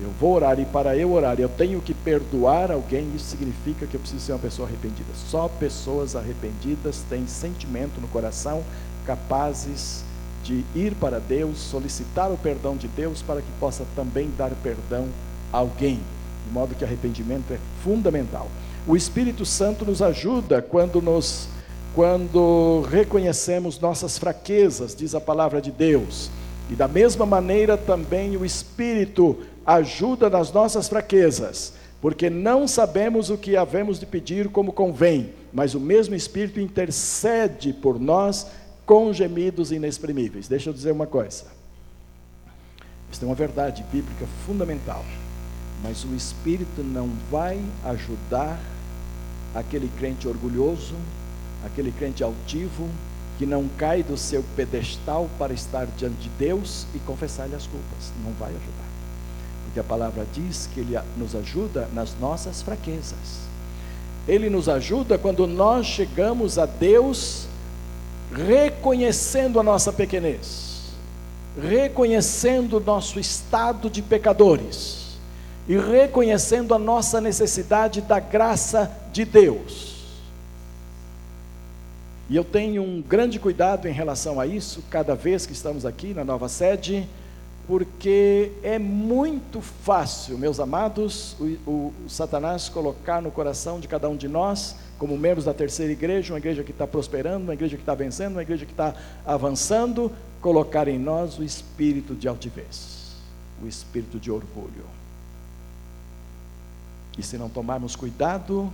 eu 0.00 0.10
vou 0.20 0.34
orar 0.34 0.60
e 0.60 0.64
para 0.64 0.96
eu 0.96 1.12
orar 1.12 1.40
eu 1.40 1.48
tenho 1.48 1.80
que 1.80 1.92
perdoar 1.92 2.70
alguém, 2.70 3.10
isso 3.14 3.24
significa 3.26 3.86
que 3.86 3.94
eu 3.94 4.00
preciso 4.00 4.24
ser 4.24 4.32
uma 4.32 4.38
pessoa 4.38 4.68
arrependida. 4.68 5.08
Só 5.14 5.48
pessoas 5.48 6.14
arrependidas 6.14 7.02
têm 7.08 7.26
sentimento 7.26 8.00
no 8.00 8.08
coração, 8.08 8.62
capazes 9.06 10.04
de 10.44 10.64
ir 10.74 10.94
para 10.94 11.18
Deus, 11.18 11.58
solicitar 11.58 12.30
o 12.30 12.36
perdão 12.36 12.76
de 12.76 12.86
Deus 12.88 13.22
para 13.22 13.42
que 13.42 13.50
possa 13.58 13.84
também 13.96 14.30
dar 14.36 14.50
perdão 14.62 15.08
a 15.52 15.58
alguém. 15.58 16.00
De 16.46 16.52
modo 16.52 16.74
que 16.74 16.84
arrependimento 16.84 17.52
é 17.52 17.58
fundamental. 17.82 18.48
O 18.86 18.96
Espírito 18.96 19.44
Santo 19.44 19.84
nos 19.84 20.00
ajuda 20.00 20.62
quando 20.62 21.02
nos 21.02 21.48
quando 21.98 22.82
reconhecemos 22.82 23.80
nossas 23.80 24.16
fraquezas, 24.16 24.94
diz 24.94 25.16
a 25.16 25.20
palavra 25.20 25.60
de 25.60 25.72
Deus. 25.72 26.30
E 26.70 26.76
da 26.76 26.86
mesma 26.86 27.26
maneira 27.26 27.76
também 27.76 28.36
o 28.36 28.44
Espírito 28.44 29.36
ajuda 29.66 30.30
nas 30.30 30.52
nossas 30.52 30.88
fraquezas, 30.88 31.72
porque 32.00 32.30
não 32.30 32.68
sabemos 32.68 33.30
o 33.30 33.36
que 33.36 33.56
havemos 33.56 33.98
de 33.98 34.06
pedir 34.06 34.48
como 34.48 34.72
convém, 34.72 35.30
mas 35.52 35.74
o 35.74 35.80
mesmo 35.80 36.14
Espírito 36.14 36.60
intercede 36.60 37.72
por 37.72 37.98
nós 37.98 38.46
com 38.86 39.12
gemidos 39.12 39.72
inexprimíveis. 39.72 40.46
Deixa 40.46 40.70
eu 40.70 40.74
dizer 40.74 40.92
uma 40.92 41.08
coisa. 41.08 41.46
Isso 43.10 43.24
é 43.24 43.26
uma 43.26 43.34
verdade 43.34 43.84
bíblica 43.90 44.24
fundamental. 44.46 45.04
Mas 45.82 46.04
o 46.04 46.14
Espírito 46.14 46.80
não 46.80 47.10
vai 47.28 47.60
ajudar 47.84 48.60
aquele 49.52 49.90
crente 49.98 50.28
orgulhoso, 50.28 50.94
aquele 51.68 51.92
crente 51.92 52.24
altivo, 52.24 52.88
que 53.38 53.46
não 53.46 53.68
cai 53.78 54.02
do 54.02 54.16
seu 54.16 54.44
pedestal 54.56 55.30
para 55.38 55.52
estar 55.52 55.86
diante 55.96 56.16
de 56.16 56.28
Deus 56.30 56.86
e 56.94 56.98
confessar-lhe 56.98 57.54
as 57.54 57.66
culpas. 57.66 58.12
Não 58.24 58.32
vai 58.32 58.48
ajudar. 58.48 58.88
Porque 59.64 59.78
a 59.78 59.84
palavra 59.84 60.26
diz 60.34 60.68
que 60.74 60.80
Ele 60.80 60.98
nos 61.16 61.36
ajuda 61.36 61.88
nas 61.92 62.18
nossas 62.18 62.62
fraquezas. 62.62 63.46
Ele 64.26 64.50
nos 64.50 64.68
ajuda 64.68 65.16
quando 65.16 65.46
nós 65.46 65.86
chegamos 65.86 66.58
a 66.58 66.66
Deus 66.66 67.46
reconhecendo 68.34 69.58
a 69.58 69.62
nossa 69.62 69.92
pequenez, 69.92 70.90
reconhecendo 71.60 72.76
o 72.76 72.80
nosso 72.80 73.18
estado 73.18 73.88
de 73.88 74.02
pecadores 74.02 75.18
e 75.66 75.76
reconhecendo 75.78 76.74
a 76.74 76.78
nossa 76.78 77.20
necessidade 77.20 78.00
da 78.00 78.18
graça 78.20 78.90
de 79.12 79.24
Deus. 79.24 79.87
E 82.28 82.36
eu 82.36 82.44
tenho 82.44 82.82
um 82.82 83.00
grande 83.00 83.38
cuidado 83.38 83.88
em 83.88 83.92
relação 83.92 84.38
a 84.38 84.46
isso, 84.46 84.82
cada 84.90 85.14
vez 85.14 85.46
que 85.46 85.52
estamos 85.52 85.86
aqui 85.86 86.12
na 86.12 86.24
nova 86.24 86.46
sede, 86.46 87.08
porque 87.66 88.52
é 88.62 88.78
muito 88.78 89.62
fácil, 89.62 90.36
meus 90.36 90.60
amados, 90.60 91.36
o, 91.40 91.70
o, 91.70 91.94
Satanás 92.08 92.68
colocar 92.68 93.22
no 93.22 93.30
coração 93.30 93.80
de 93.80 93.88
cada 93.88 94.08
um 94.10 94.16
de 94.16 94.28
nós, 94.28 94.76
como 94.98 95.16
membros 95.16 95.46
da 95.46 95.54
terceira 95.54 95.92
igreja, 95.92 96.32
uma 96.34 96.38
igreja 96.38 96.62
que 96.62 96.70
está 96.70 96.86
prosperando, 96.86 97.44
uma 97.44 97.54
igreja 97.54 97.76
que 97.76 97.82
está 97.82 97.94
vencendo, 97.94 98.32
uma 98.32 98.42
igreja 98.42 98.66
que 98.66 98.72
está 98.72 98.94
avançando, 99.24 100.12
colocar 100.40 100.86
em 100.86 100.98
nós 100.98 101.38
o 101.38 101.44
espírito 101.44 102.14
de 102.14 102.28
altivez, 102.28 103.16
o 103.62 103.66
espírito 103.66 104.18
de 104.18 104.30
orgulho. 104.30 104.84
E 107.16 107.22
se 107.22 107.38
não 107.38 107.48
tomarmos 107.48 107.96
cuidado, 107.96 108.72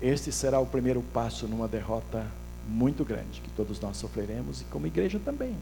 este 0.00 0.30
será 0.30 0.60
o 0.60 0.66
primeiro 0.66 1.02
passo 1.12 1.46
numa 1.46 1.66
derrota 1.66 2.26
muito 2.68 3.04
grande 3.04 3.40
que 3.40 3.50
todos 3.50 3.80
nós 3.80 3.96
sofreremos 3.96 4.60
e 4.60 4.64
como 4.64 4.86
igreja 4.86 5.20
também. 5.24 5.56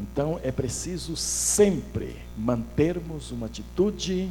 Então 0.00 0.40
é 0.42 0.50
preciso 0.50 1.16
sempre 1.16 2.16
mantermos 2.36 3.30
uma 3.30 3.46
atitude 3.46 4.30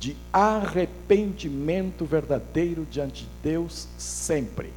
de 0.00 0.16
arrependimento 0.32 2.04
verdadeiro 2.04 2.86
diante 2.90 3.24
de 3.24 3.30
Deus, 3.42 3.88
sempre, 3.96 4.72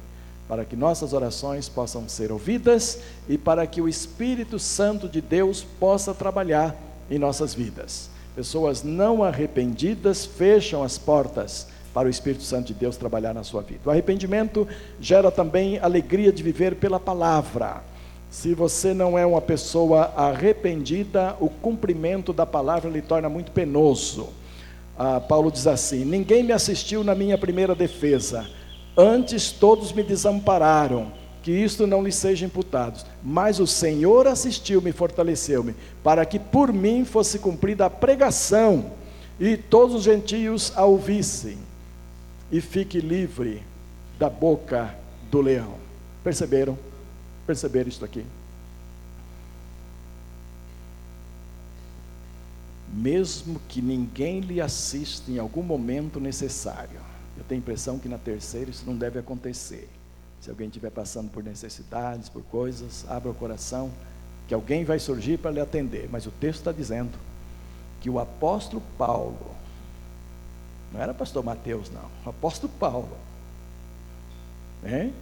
para 0.48 0.64
que 0.64 0.74
nossas 0.74 1.12
orações 1.12 1.68
possam 1.68 2.08
ser 2.08 2.32
ouvidas 2.32 2.98
e 3.28 3.38
para 3.38 3.66
que 3.66 3.80
o 3.80 3.88
Espírito 3.88 4.58
Santo 4.58 5.08
de 5.08 5.20
Deus 5.20 5.64
possa 5.78 6.12
trabalhar 6.12 6.76
em 7.10 7.18
nossas 7.18 7.54
vidas. 7.54 8.10
Pessoas 8.34 8.82
não 8.82 9.22
arrependidas 9.22 10.24
fecham 10.24 10.82
as 10.82 10.98
portas 10.98 11.68
para 11.92 12.08
o 12.08 12.10
Espírito 12.10 12.42
Santo 12.42 12.68
de 12.68 12.74
Deus 12.74 12.96
trabalhar 12.96 13.34
na 13.34 13.44
sua 13.44 13.62
vida. 13.62 13.80
O 13.84 13.90
arrependimento 13.90 14.66
gera 15.00 15.30
também 15.30 15.78
alegria 15.78 16.32
de 16.32 16.42
viver 16.42 16.76
pela 16.76 16.98
palavra. 16.98 17.82
Se 18.30 18.54
você 18.54 18.94
não 18.94 19.18
é 19.18 19.26
uma 19.26 19.42
pessoa 19.42 20.12
arrependida, 20.16 21.36
o 21.38 21.50
cumprimento 21.50 22.32
da 22.32 22.46
palavra 22.46 22.90
lhe 22.90 23.02
torna 23.02 23.28
muito 23.28 23.52
penoso. 23.52 24.30
Ah, 24.98 25.20
Paulo 25.20 25.50
diz 25.50 25.66
assim: 25.66 26.04
Ninguém 26.04 26.42
me 26.42 26.52
assistiu 26.52 27.04
na 27.04 27.14
minha 27.14 27.36
primeira 27.36 27.74
defesa, 27.74 28.46
antes 28.96 29.52
todos 29.52 29.92
me 29.92 30.02
desampararam 30.02 31.12
que 31.42 31.50
isto 31.50 31.86
não 31.86 32.02
lhe 32.02 32.12
seja 32.12 32.46
imputado. 32.46 33.04
Mas 33.22 33.58
o 33.58 33.66
Senhor 33.66 34.26
assistiu-me 34.26 34.90
e 34.90 34.94
fortaleceu-me, 34.94 35.74
para 36.02 36.24
que 36.24 36.38
por 36.38 36.72
mim 36.72 37.04
fosse 37.04 37.38
cumprida 37.38 37.86
a 37.86 37.90
pregação, 37.90 38.92
e 39.40 39.56
todos 39.56 39.96
os 39.96 40.02
gentios 40.04 40.72
a 40.76 40.84
ouvissem, 40.84 41.58
e 42.52 42.60
fique 42.60 43.00
livre 43.00 43.62
da 44.18 44.30
boca 44.30 44.94
do 45.30 45.40
leão. 45.40 45.76
Perceberam? 46.22 46.78
Perceberam 47.46 47.88
isto 47.88 48.04
aqui? 48.04 48.24
Mesmo 52.92 53.58
que 53.68 53.82
ninguém 53.82 54.40
lhe 54.40 54.60
assista 54.60 55.30
em 55.30 55.38
algum 55.38 55.62
momento 55.62 56.20
necessário, 56.20 57.00
eu 57.36 57.42
tenho 57.44 57.60
a 57.60 57.62
impressão 57.62 57.98
que 57.98 58.08
na 58.08 58.18
terceira 58.18 58.70
isso 58.70 58.84
não 58.86 58.94
deve 58.94 59.18
acontecer 59.18 59.88
se 60.42 60.50
alguém 60.50 60.66
estiver 60.66 60.90
passando 60.90 61.30
por 61.30 61.44
necessidades, 61.44 62.28
por 62.28 62.42
coisas, 62.42 63.06
abra 63.08 63.30
o 63.30 63.34
coração, 63.34 63.92
que 64.48 64.52
alguém 64.52 64.84
vai 64.84 64.98
surgir 64.98 65.38
para 65.38 65.52
lhe 65.52 65.60
atender. 65.60 66.08
Mas 66.10 66.26
o 66.26 66.32
texto 66.32 66.58
está 66.58 66.72
dizendo 66.72 67.16
que 68.00 68.10
o 68.10 68.18
apóstolo 68.18 68.82
Paulo, 68.98 69.38
não 70.92 71.00
era 71.00 71.14
pastor 71.14 71.44
Mateus, 71.44 71.90
não, 71.90 72.04
o 72.24 72.30
apóstolo 72.30 72.72
Paulo, 72.78 73.16
hein? 74.84 75.12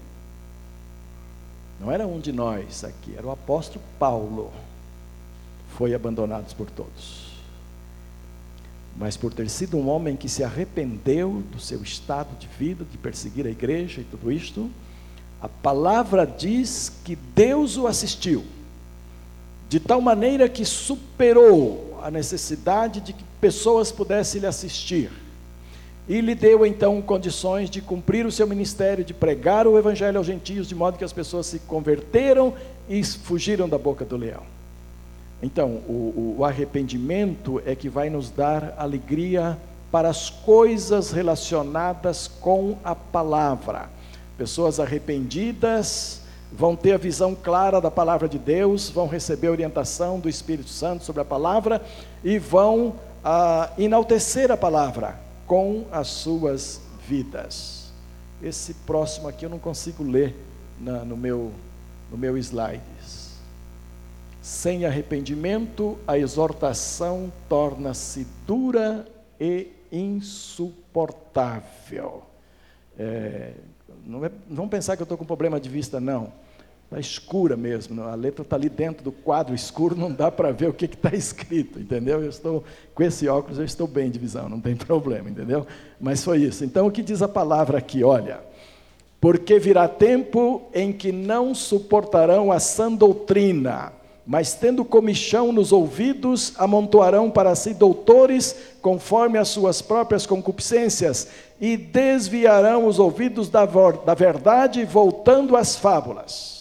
não 1.81 1.91
era 1.91 2.07
um 2.07 2.21
de 2.21 2.33
nós 2.33 2.85
aqui, 2.85 3.15
era 3.17 3.27
o 3.27 3.31
apóstolo 3.31 3.83
Paulo, 3.99 4.53
foi 5.77 5.95
abandonado 5.95 6.55
por 6.55 6.71
todos. 6.71 7.31
Mas 8.97 9.17
por 9.17 9.33
ter 9.33 9.49
sido 9.49 9.79
um 9.79 9.89
homem 9.89 10.17
que 10.17 10.29
se 10.29 10.45
arrependeu 10.45 11.43
do 11.51 11.61
seu 11.61 11.83
estado 11.83 12.37
de 12.39 12.47
vida, 12.47 12.85
de 12.85 12.99
perseguir 12.99 13.47
a 13.47 13.51
igreja 13.51 14.01
e 14.01 14.05
tudo 14.05 14.31
isto, 14.31 14.71
a 15.41 15.49
palavra 15.49 16.27
diz 16.27 16.93
que 17.03 17.17
Deus 17.17 17.79
o 17.79 17.87
assistiu, 17.87 18.45
de 19.71 19.81
tal 19.81 20.01
maneira 20.03 20.49
que 20.49 20.65
superou 20.65 21.99
a 22.03 22.11
necessidade 22.11 23.01
de 23.01 23.13
que 23.13 23.25
pessoas 23.41 23.91
pudessem 23.91 24.41
lhe 24.41 24.47
assistir. 24.47 25.11
E 26.11 26.21
lhe 26.21 26.35
deu 26.35 26.67
então 26.67 27.01
condições 27.01 27.71
de 27.71 27.81
cumprir 27.81 28.27
o 28.27 28.33
seu 28.33 28.45
ministério, 28.45 29.05
de 29.05 29.15
pregar 29.15 29.65
o 29.65 29.79
evangelho 29.79 30.19
aos 30.19 30.27
gentios, 30.27 30.69
de 30.69 30.75
modo 30.75 30.99
que 30.99 31.05
as 31.05 31.13
pessoas 31.13 31.47
se 31.47 31.61
converteram 31.61 32.53
e 32.89 33.05
fugiram 33.05 33.69
da 33.69 33.79
boca 33.79 34.05
do 34.05 34.17
leão. 34.17 34.43
Então, 35.41 35.69
o, 35.89 36.35
o 36.39 36.45
arrependimento 36.45 37.63
é 37.65 37.77
que 37.77 37.89
vai 37.89 38.11
nos 38.11 38.29
dar 38.29 38.75
alegria 38.77 39.57
para 39.89 40.09
as 40.09 40.29
coisas 40.29 41.13
relacionadas 41.13 42.27
com 42.27 42.77
a 42.83 42.93
palavra 42.93 43.89
Pessoas 44.37 44.81
arrependidas 44.81 46.23
vão 46.51 46.75
ter 46.75 46.95
a 46.95 46.99
visão 46.99 47.37
clara 47.37 47.81
da 47.81 47.91
palavra 47.91 48.29
de 48.29 48.37
Deus, 48.37 48.91
vão 48.91 49.07
receber 49.07 49.47
a 49.47 49.53
orientação 49.53 50.19
do 50.19 50.29
Espírito 50.29 50.71
Santo 50.71 51.05
sobre 51.05 51.23
a 51.23 51.25
palavra 51.25 51.81
e 52.25 52.37
vão 52.37 52.97
ah, 53.23 53.71
enaltecer 53.79 54.51
a 54.51 54.57
palavra 54.57 55.30
com 55.51 55.85
as 55.91 56.07
suas 56.07 56.81
vidas. 57.09 57.93
Esse 58.41 58.73
próximo 58.73 59.27
aqui 59.27 59.45
eu 59.45 59.51
não 59.51 59.59
consigo 59.59 60.05
ler 60.05 60.37
na, 60.79 61.05
no, 61.05 61.17
meu, 61.17 61.51
no 62.09 62.17
meu 62.17 62.39
slides. 62.39 63.33
Sem 64.41 64.87
arrependimento, 64.87 65.99
a 66.07 66.17
exortação 66.17 67.33
torna-se 67.49 68.29
dura 68.47 69.05
e 69.41 69.73
insuportável. 69.91 72.23
É, 72.97 73.55
não, 74.07 74.25
é, 74.25 74.31
não 74.49 74.69
pensar 74.69 74.95
que 74.95 75.03
eu 75.03 75.05
estou 75.05 75.19
com 75.19 75.25
problema 75.25 75.59
de 75.59 75.69
vista, 75.69 76.01
não. 76.01 76.33
Está 76.91 76.99
escura 76.99 77.57
mesmo, 77.57 78.03
a 78.03 78.17
letra 78.17 78.43
está 78.43 78.57
ali 78.57 78.69
dentro 78.69 79.05
do 79.05 79.13
quadro 79.13 79.55
escuro, 79.55 79.95
não 79.95 80.11
dá 80.11 80.29
para 80.29 80.51
ver 80.51 80.69
o 80.69 80.73
que 80.73 80.87
está 80.87 81.11
escrito, 81.15 81.79
entendeu? 81.79 82.21
Eu 82.21 82.29
estou, 82.29 82.65
com 82.93 83.05
esse 83.05 83.29
óculos 83.29 83.61
eu 83.61 83.65
estou 83.65 83.87
bem 83.87 84.11
de 84.11 84.19
visão, 84.19 84.49
não 84.49 84.61
tem 84.61 84.75
problema, 84.75 85.31
entendeu? 85.31 85.65
Mas 86.01 86.25
foi 86.25 86.39
isso. 86.39 86.65
Então 86.65 86.89
o 86.89 86.91
que 86.91 87.01
diz 87.01 87.23
a 87.23 87.29
palavra 87.29 87.79
aqui? 87.79 88.03
Olha, 88.03 88.41
porque 89.21 89.61
virá 89.61 89.87
tempo 89.87 90.63
em 90.75 90.93
que 90.93 91.13
não 91.13 91.55
suportarão 91.55 92.51
a 92.51 92.59
sã 92.59 92.91
doutrina, 92.91 93.93
mas 94.27 94.55
tendo 94.55 94.85
comichão 94.85 95.53
nos 95.53 95.71
ouvidos, 95.71 96.55
amontoarão 96.59 97.31
para 97.31 97.55
si 97.55 97.73
doutores, 97.73 98.57
conforme 98.83 99.39
as 99.39 99.47
suas 99.47 99.81
próprias 99.81 100.27
concupiscências, 100.27 101.29
e 101.61 101.77
desviarão 101.77 102.85
os 102.85 102.99
ouvidos 102.99 103.49
da, 103.49 103.65
da 103.65 104.15
verdade, 104.15 104.85
voltando 104.85 105.57
às 105.57 105.77
fábulas. 105.77 106.60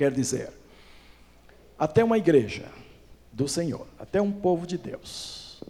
Quer 0.00 0.12
dizer, 0.12 0.48
até 1.78 2.02
uma 2.02 2.16
igreja 2.16 2.64
do 3.30 3.46
Senhor, 3.46 3.86
até 3.98 4.18
um 4.18 4.32
povo 4.32 4.66
de 4.66 4.78
Deus, 4.78 5.62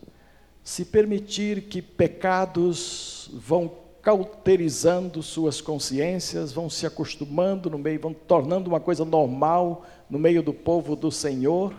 se 0.63 0.85
permitir 0.85 1.63
que 1.63 1.83
pecados 1.83 3.29
vão 3.33 3.69
cauterizando 4.01 5.21
suas 5.21 5.61
consciências, 5.61 6.53
vão 6.53 6.71
se 6.71 6.87
acostumando 6.87 7.69
no 7.69 7.77
meio, 7.77 7.99
vão 7.99 8.15
tornando 8.15 8.71
uma 8.71 8.79
coisa 8.79 9.05
normal 9.05 9.85
no 10.09 10.17
meio 10.17 10.45
do 10.45 10.55
povo 10.55 10.95
do 10.95 11.11
Senhor, 11.11 11.75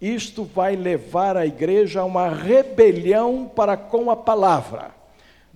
isto 0.00 0.44
vai 0.44 0.76
levar 0.76 1.36
a 1.36 1.44
igreja 1.44 2.00
a 2.00 2.06
uma 2.06 2.30
rebelião 2.30 3.52
para 3.54 3.76
com 3.76 4.10
a 4.10 4.16
palavra. 4.16 4.94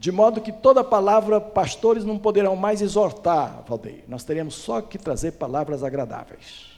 De 0.01 0.11
modo 0.11 0.41
que 0.41 0.51
toda 0.51 0.83
palavra, 0.83 1.39
pastores 1.39 2.07
não 2.07 2.19
poderão 2.19 2.57
mais 2.57 2.81
exortar, 2.81 3.63
Valdeir. 3.69 4.03
Nós 4.09 4.25
teremos 4.25 4.55
só 4.55 4.81
que 4.81 4.97
trazer 4.97 5.33
palavras 5.33 5.85
agradáveis. 5.85 6.71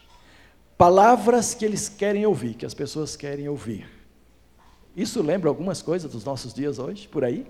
Palavras 0.77 1.55
que 1.55 1.65
eles 1.65 1.89
querem 1.89 2.27
ouvir, 2.27 2.55
que 2.55 2.67
as 2.67 2.75
pessoas 2.75 3.15
querem 3.15 3.49
ouvir. 3.49 3.89
Isso 4.97 5.23
lembra 5.23 5.49
algumas 5.49 5.81
coisas 5.81 6.11
dos 6.11 6.25
nossos 6.25 6.53
dias 6.53 6.81
hoje, 6.81 7.07
por 7.07 7.23
aí? 7.25 7.47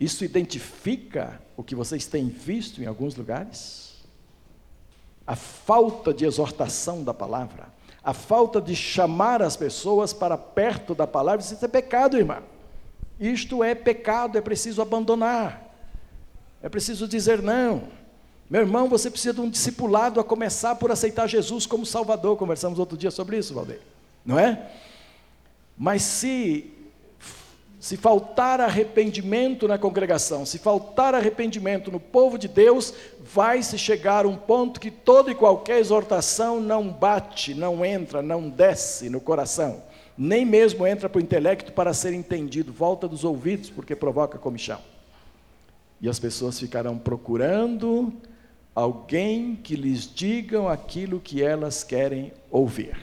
Isso 0.00 0.24
identifica 0.24 1.38
o 1.54 1.62
que 1.62 1.74
vocês 1.74 2.06
têm 2.06 2.30
visto 2.30 2.82
em 2.82 2.86
alguns 2.86 3.14
lugares? 3.14 4.06
A 5.26 5.36
falta 5.36 6.14
de 6.14 6.24
exortação 6.24 7.04
da 7.04 7.12
palavra, 7.12 7.68
a 8.02 8.14
falta 8.14 8.58
de 8.58 8.74
chamar 8.74 9.42
as 9.42 9.54
pessoas 9.54 10.14
para 10.14 10.38
perto 10.38 10.94
da 10.94 11.06
palavra, 11.06 11.42
isso 11.42 11.62
é 11.62 11.68
pecado, 11.68 12.16
irmão. 12.16 12.55
Isto 13.18 13.64
é 13.64 13.74
pecado, 13.74 14.36
é 14.36 14.40
preciso 14.40 14.82
abandonar. 14.82 15.62
É 16.62 16.68
preciso 16.68 17.08
dizer 17.08 17.42
não. 17.42 17.84
Meu 18.48 18.60
irmão, 18.60 18.88
você 18.88 19.10
precisa 19.10 19.34
de 19.34 19.40
um 19.40 19.50
discipulado 19.50 20.20
a 20.20 20.24
começar 20.24 20.76
por 20.76 20.90
aceitar 20.92 21.26
Jesus 21.26 21.66
como 21.66 21.84
Salvador. 21.84 22.36
Conversamos 22.36 22.78
outro 22.78 22.96
dia 22.96 23.10
sobre 23.10 23.38
isso, 23.38 23.54
Valdeir. 23.54 23.80
Não 24.24 24.38
é? 24.38 24.70
Mas 25.76 26.02
se 26.02 26.72
se 27.78 27.96
faltar 27.96 28.60
arrependimento 28.60 29.68
na 29.68 29.78
congregação, 29.78 30.44
se 30.44 30.58
faltar 30.58 31.14
arrependimento 31.14 31.88
no 31.92 32.00
povo 32.00 32.36
de 32.36 32.48
Deus, 32.48 32.92
vai 33.20 33.62
se 33.62 33.78
chegar 33.78 34.26
um 34.26 34.34
ponto 34.34 34.80
que 34.80 34.90
toda 34.90 35.30
e 35.30 35.36
qualquer 35.36 35.78
exortação 35.78 36.58
não 36.58 36.88
bate, 36.88 37.54
não 37.54 37.84
entra, 37.84 38.22
não 38.22 38.48
desce 38.48 39.08
no 39.08 39.20
coração 39.20 39.82
nem 40.16 40.44
mesmo 40.44 40.86
entra 40.86 41.08
para 41.08 41.18
o 41.18 41.22
intelecto 41.22 41.72
para 41.72 41.92
ser 41.92 42.12
entendido, 42.14 42.72
volta 42.72 43.06
dos 43.06 43.24
ouvidos, 43.24 43.70
porque 43.70 43.94
provoca 43.94 44.38
comichão. 44.38 44.80
E 46.00 46.08
as 46.08 46.18
pessoas 46.18 46.58
ficarão 46.58 46.98
procurando 46.98 48.12
alguém 48.74 49.56
que 49.56 49.74
lhes 49.74 50.12
digam 50.12 50.68
aquilo 50.68 51.20
que 51.20 51.42
elas 51.42 51.82
querem 51.82 52.32
ouvir. 52.50 52.96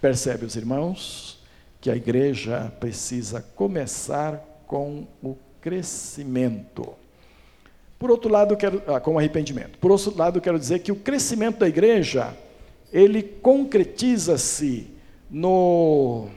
Percebe, 0.00 0.46
os 0.46 0.56
irmãos, 0.56 1.38
que 1.80 1.90
a 1.90 1.96
igreja 1.96 2.72
precisa 2.78 3.42
começar 3.54 4.62
com 4.66 5.06
o 5.22 5.36
crescimento. 5.60 6.94
Por 7.98 8.10
outro 8.10 8.30
lado, 8.30 8.56
quero, 8.56 8.82
ah, 8.86 8.98
com 8.98 9.18
arrependimento. 9.18 9.78
Por 9.78 9.90
outro 9.90 10.16
lado, 10.16 10.40
quero 10.40 10.58
dizer 10.58 10.78
que 10.78 10.92
o 10.92 10.96
crescimento 10.96 11.58
da 11.58 11.68
igreja, 11.68 12.34
ele 12.92 13.22
concretiza-se 13.22 14.99
no, 15.30 16.28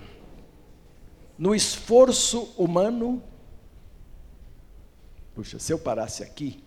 no 1.37 1.55
esforço 1.55 2.53
humano. 2.57 3.21
Puxa, 5.33 5.57
se 5.57 5.73
eu 5.73 5.79
parasse 5.79 6.23
aqui, 6.23 6.63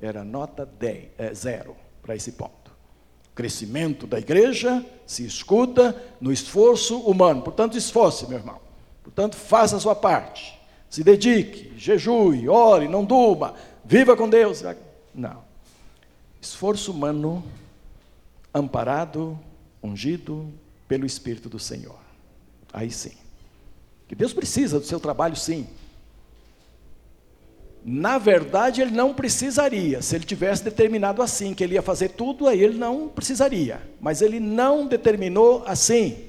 era 0.00 0.24
nota 0.24 0.66
10, 0.66 1.08
é, 1.16 1.32
zero 1.32 1.76
para 2.02 2.16
esse 2.16 2.32
ponto. 2.32 2.72
O 3.30 3.34
crescimento 3.34 4.06
da 4.06 4.18
igreja 4.18 4.84
se 5.06 5.24
escuta 5.24 5.96
no 6.20 6.32
esforço 6.32 6.98
humano. 7.00 7.42
Portanto, 7.42 7.78
esforce, 7.78 8.26
meu 8.26 8.38
irmão. 8.38 8.60
Portanto, 9.02 9.36
faça 9.36 9.76
a 9.76 9.80
sua 9.80 9.94
parte. 9.94 10.60
Se 10.90 11.02
dedique, 11.02 11.72
jejue, 11.78 12.48
ore, 12.48 12.88
não 12.88 13.04
durma, 13.04 13.54
viva 13.84 14.16
com 14.16 14.28
Deus. 14.28 14.62
Não. 15.14 15.42
Esforço 16.40 16.90
humano, 16.90 17.42
amparado, 18.52 19.38
ungido, 19.82 20.52
pelo 20.92 21.06
Espírito 21.06 21.48
do 21.48 21.58
Senhor. 21.58 21.98
Aí 22.70 22.90
sim. 22.90 23.12
Que 24.06 24.14
Deus 24.14 24.34
precisa 24.34 24.78
do 24.78 24.84
seu 24.84 25.00
trabalho, 25.00 25.34
sim. 25.34 25.66
Na 27.82 28.18
verdade, 28.18 28.82
ele 28.82 28.90
não 28.90 29.14
precisaria. 29.14 30.02
Se 30.02 30.14
ele 30.14 30.26
tivesse 30.26 30.62
determinado 30.62 31.22
assim, 31.22 31.54
que 31.54 31.64
ele 31.64 31.76
ia 31.76 31.80
fazer 31.80 32.10
tudo, 32.10 32.46
aí 32.46 32.62
ele 32.62 32.76
não 32.76 33.08
precisaria. 33.08 33.80
Mas 34.02 34.20
ele 34.20 34.38
não 34.38 34.86
determinou 34.86 35.64
assim. 35.66 36.26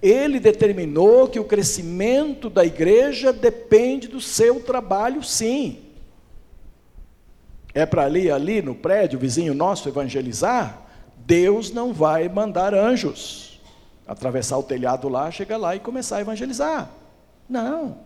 Ele 0.00 0.38
determinou 0.38 1.26
que 1.26 1.40
o 1.40 1.44
crescimento 1.44 2.48
da 2.48 2.64
igreja 2.64 3.32
depende 3.32 4.06
do 4.06 4.20
seu 4.20 4.60
trabalho, 4.60 5.24
sim. 5.24 5.80
É 7.74 7.84
para 7.84 8.04
ali, 8.04 8.30
ali 8.30 8.62
no 8.62 8.76
prédio, 8.76 9.18
vizinho 9.18 9.54
nosso, 9.54 9.88
evangelizar? 9.88 10.86
Deus 11.26 11.72
não 11.72 11.92
vai 11.92 12.28
mandar 12.28 12.72
anjos 12.74 13.51
atravessar 14.06 14.58
o 14.58 14.62
telhado 14.62 15.08
lá, 15.08 15.30
chegar 15.30 15.56
lá 15.56 15.76
e 15.76 15.80
começar 15.80 16.16
a 16.16 16.20
evangelizar. 16.20 16.90
Não. 17.48 17.98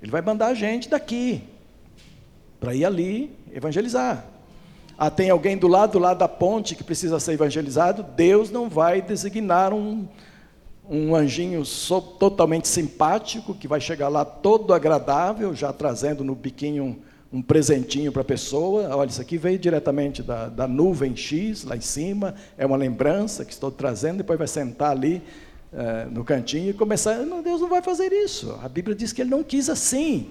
Ele 0.00 0.10
vai 0.10 0.20
mandar 0.20 0.48
a 0.48 0.54
gente 0.54 0.88
daqui 0.88 1.42
para 2.58 2.74
ir 2.74 2.84
ali 2.84 3.36
evangelizar. 3.52 4.24
Ah, 4.96 5.10
tem 5.10 5.30
alguém 5.30 5.56
do 5.56 5.68
lado, 5.68 5.92
do 5.92 5.98
lado 5.98 6.18
da 6.18 6.28
ponte 6.28 6.74
que 6.74 6.84
precisa 6.84 7.18
ser 7.18 7.32
evangelizado, 7.32 8.02
Deus 8.02 8.50
não 8.50 8.68
vai 8.68 9.02
designar 9.02 9.72
um, 9.72 10.06
um 10.88 11.14
anjinho 11.14 11.64
so, 11.64 12.00
totalmente 12.00 12.68
simpático, 12.68 13.54
que 13.54 13.66
vai 13.66 13.80
chegar 13.80 14.08
lá 14.08 14.24
todo 14.24 14.74
agradável, 14.74 15.54
já 15.54 15.72
trazendo 15.72 16.22
no 16.22 16.34
biquinho 16.34 17.02
um 17.32 17.40
presentinho 17.40 18.12
para 18.12 18.22
a 18.22 18.24
pessoa. 18.24 18.94
Olha, 18.94 19.08
isso 19.08 19.20
aqui 19.20 19.38
veio 19.38 19.58
diretamente 19.58 20.22
da, 20.22 20.48
da 20.48 20.68
nuvem 20.68 21.16
X, 21.16 21.64
lá 21.64 21.76
em 21.76 21.80
cima, 21.80 22.34
é 22.58 22.66
uma 22.66 22.76
lembrança 22.76 23.44
que 23.44 23.52
estou 23.52 23.70
trazendo, 23.70 24.18
depois 24.18 24.38
vai 24.38 24.46
sentar 24.46 24.90
ali 24.90 25.22
uh, 25.72 26.10
no 26.10 26.24
cantinho 26.24 26.70
e 26.70 26.74
começar. 26.74 27.16
Não, 27.18 27.42
Deus 27.42 27.60
não 27.60 27.68
vai 27.68 27.80
fazer 27.80 28.12
isso. 28.12 28.58
A 28.62 28.68
Bíblia 28.68 28.94
diz 28.94 29.12
que 29.12 29.22
Ele 29.22 29.30
não 29.30 29.42
quis 29.42 29.70
assim. 29.70 30.28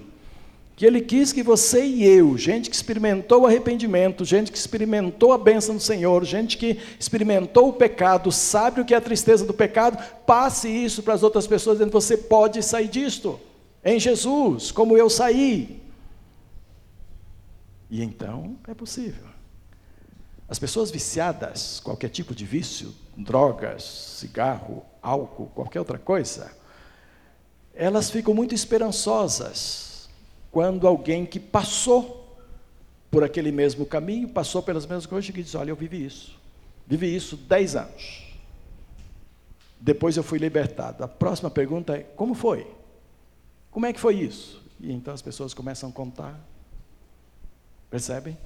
Que 0.76 0.86
Ele 0.86 1.00
quis 1.00 1.32
que 1.32 1.42
você 1.42 1.84
e 1.84 2.04
eu, 2.04 2.38
gente 2.38 2.70
que 2.70 2.76
experimentou 2.76 3.42
o 3.42 3.46
arrependimento, 3.46 4.24
gente 4.24 4.50
que 4.50 4.56
experimentou 4.56 5.32
a 5.32 5.38
bênção 5.38 5.74
do 5.74 5.82
Senhor, 5.82 6.24
gente 6.24 6.56
que 6.56 6.78
experimentou 6.98 7.68
o 7.68 7.72
pecado, 7.72 8.32
sabe 8.32 8.80
o 8.80 8.84
que 8.84 8.94
é 8.94 8.96
a 8.96 9.00
tristeza 9.00 9.44
do 9.44 9.52
pecado, 9.52 10.02
passe 10.24 10.68
isso 10.68 11.02
para 11.02 11.14
as 11.14 11.22
outras 11.22 11.46
pessoas, 11.46 11.78
dizendo: 11.78 11.92
você 11.92 12.16
pode 12.16 12.62
sair 12.62 12.88
disto. 12.88 13.38
Em 13.84 13.98
Jesus, 13.98 14.70
como 14.70 14.96
eu 14.96 15.10
saí, 15.10 15.81
e 17.92 18.02
então 18.02 18.56
é 18.66 18.72
possível. 18.72 19.26
As 20.48 20.58
pessoas 20.58 20.90
viciadas, 20.90 21.78
qualquer 21.78 22.08
tipo 22.08 22.34
de 22.34 22.46
vício, 22.46 22.94
drogas, 23.14 23.82
cigarro, 23.84 24.82
álcool, 25.02 25.50
qualquer 25.54 25.78
outra 25.78 25.98
coisa, 25.98 26.50
elas 27.74 28.08
ficam 28.10 28.32
muito 28.32 28.54
esperançosas 28.54 30.08
quando 30.50 30.86
alguém 30.88 31.26
que 31.26 31.38
passou 31.38 32.34
por 33.10 33.22
aquele 33.22 33.52
mesmo 33.52 33.84
caminho, 33.84 34.26
passou 34.26 34.62
pelas 34.62 34.86
mesmas 34.86 35.04
coisas, 35.04 35.30
diz: 35.30 35.54
Olha, 35.54 35.68
eu 35.68 35.76
vivi 35.76 36.06
isso, 36.06 36.40
vivi 36.86 37.14
isso 37.14 37.36
dez 37.36 37.76
anos. 37.76 38.22
Depois 39.78 40.16
eu 40.16 40.22
fui 40.22 40.38
libertado. 40.38 41.04
A 41.04 41.08
próxima 41.08 41.50
pergunta 41.50 41.94
é: 41.94 42.04
como 42.16 42.32
foi? 42.32 42.66
Como 43.70 43.84
é 43.84 43.92
que 43.92 44.00
foi 44.00 44.14
isso? 44.14 44.62
E 44.80 44.90
então 44.90 45.12
as 45.12 45.20
pessoas 45.20 45.52
começam 45.52 45.90
a 45.90 45.92
contar 45.92 46.51
Percebem? 47.92 48.38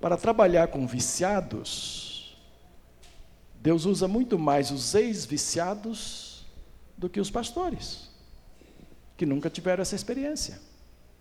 Para 0.00 0.16
trabalhar 0.16 0.66
com 0.66 0.88
viciados, 0.88 2.36
Deus 3.62 3.84
usa 3.84 4.08
muito 4.08 4.36
mais 4.36 4.72
os 4.72 4.92
ex-viciados 4.92 6.44
do 6.98 7.08
que 7.08 7.20
os 7.20 7.30
pastores, 7.30 8.10
que 9.16 9.24
nunca 9.24 9.48
tiveram 9.48 9.82
essa 9.82 9.94
experiência, 9.94 10.58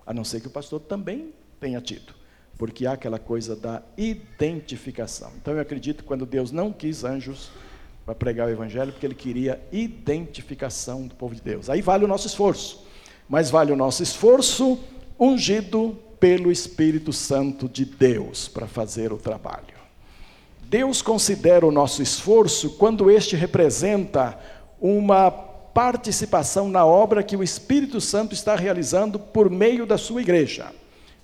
a 0.08 0.12
não 0.12 0.24
ser 0.24 0.42
que 0.42 0.48
o 0.48 0.50
pastor 0.50 0.80
também 0.80 1.36
tenha 1.60 1.80
tido. 1.80 2.16
porque 2.58 2.86
há 2.86 2.94
aquela 2.94 3.20
coisa 3.20 3.56
da 3.56 3.82
identificação. 3.98 5.32
Então 5.38 5.54
eu 5.54 5.60
acredito 5.60 6.04
que 6.04 6.08
quando 6.08 6.26
Deus 6.26 6.52
não 6.52 6.72
quis 6.72 7.04
anjos 7.04 7.52
para 8.06 8.16
pregar 8.16 8.48
o 8.48 8.52
evangelho, 8.52 8.92
porque 8.92 9.06
ele 9.06 9.16
queria 9.16 9.62
identificação 9.72 11.08
do 11.08 11.16
povo 11.16 11.36
de 11.36 11.42
Deus. 11.42 11.70
Aí 11.70 11.82
vale 11.82 12.06
o 12.06 12.08
nosso 12.08 12.28
esforço, 12.28 12.86
mas 13.28 13.50
vale 13.50 13.72
o 13.72 13.76
nosso 13.76 14.04
esforço 14.04 14.80
ungido 15.20 15.98
pelo 16.26 16.52
Espírito 16.52 17.14
Santo 17.14 17.70
de 17.70 17.86
Deus 17.86 18.48
para 18.48 18.66
fazer 18.66 19.14
o 19.14 19.18
trabalho. 19.18 19.76
Deus 20.64 21.00
considera 21.00 21.68
o 21.68 21.72
nosso 21.72 22.02
esforço 22.02 22.72
quando 22.78 23.12
este 23.12 23.36
representa 23.36 24.36
uma 24.82 25.30
participação 25.30 26.68
na 26.68 26.84
obra 26.84 27.22
que 27.22 27.38
o 27.38 27.44
Espírito 27.44 28.02
Santo 28.02 28.34
está 28.34 28.56
realizando 28.56 29.20
por 29.20 29.52
meio 29.52 29.86
da 29.86 30.00
sua 30.00 30.20
igreja. 30.20 30.72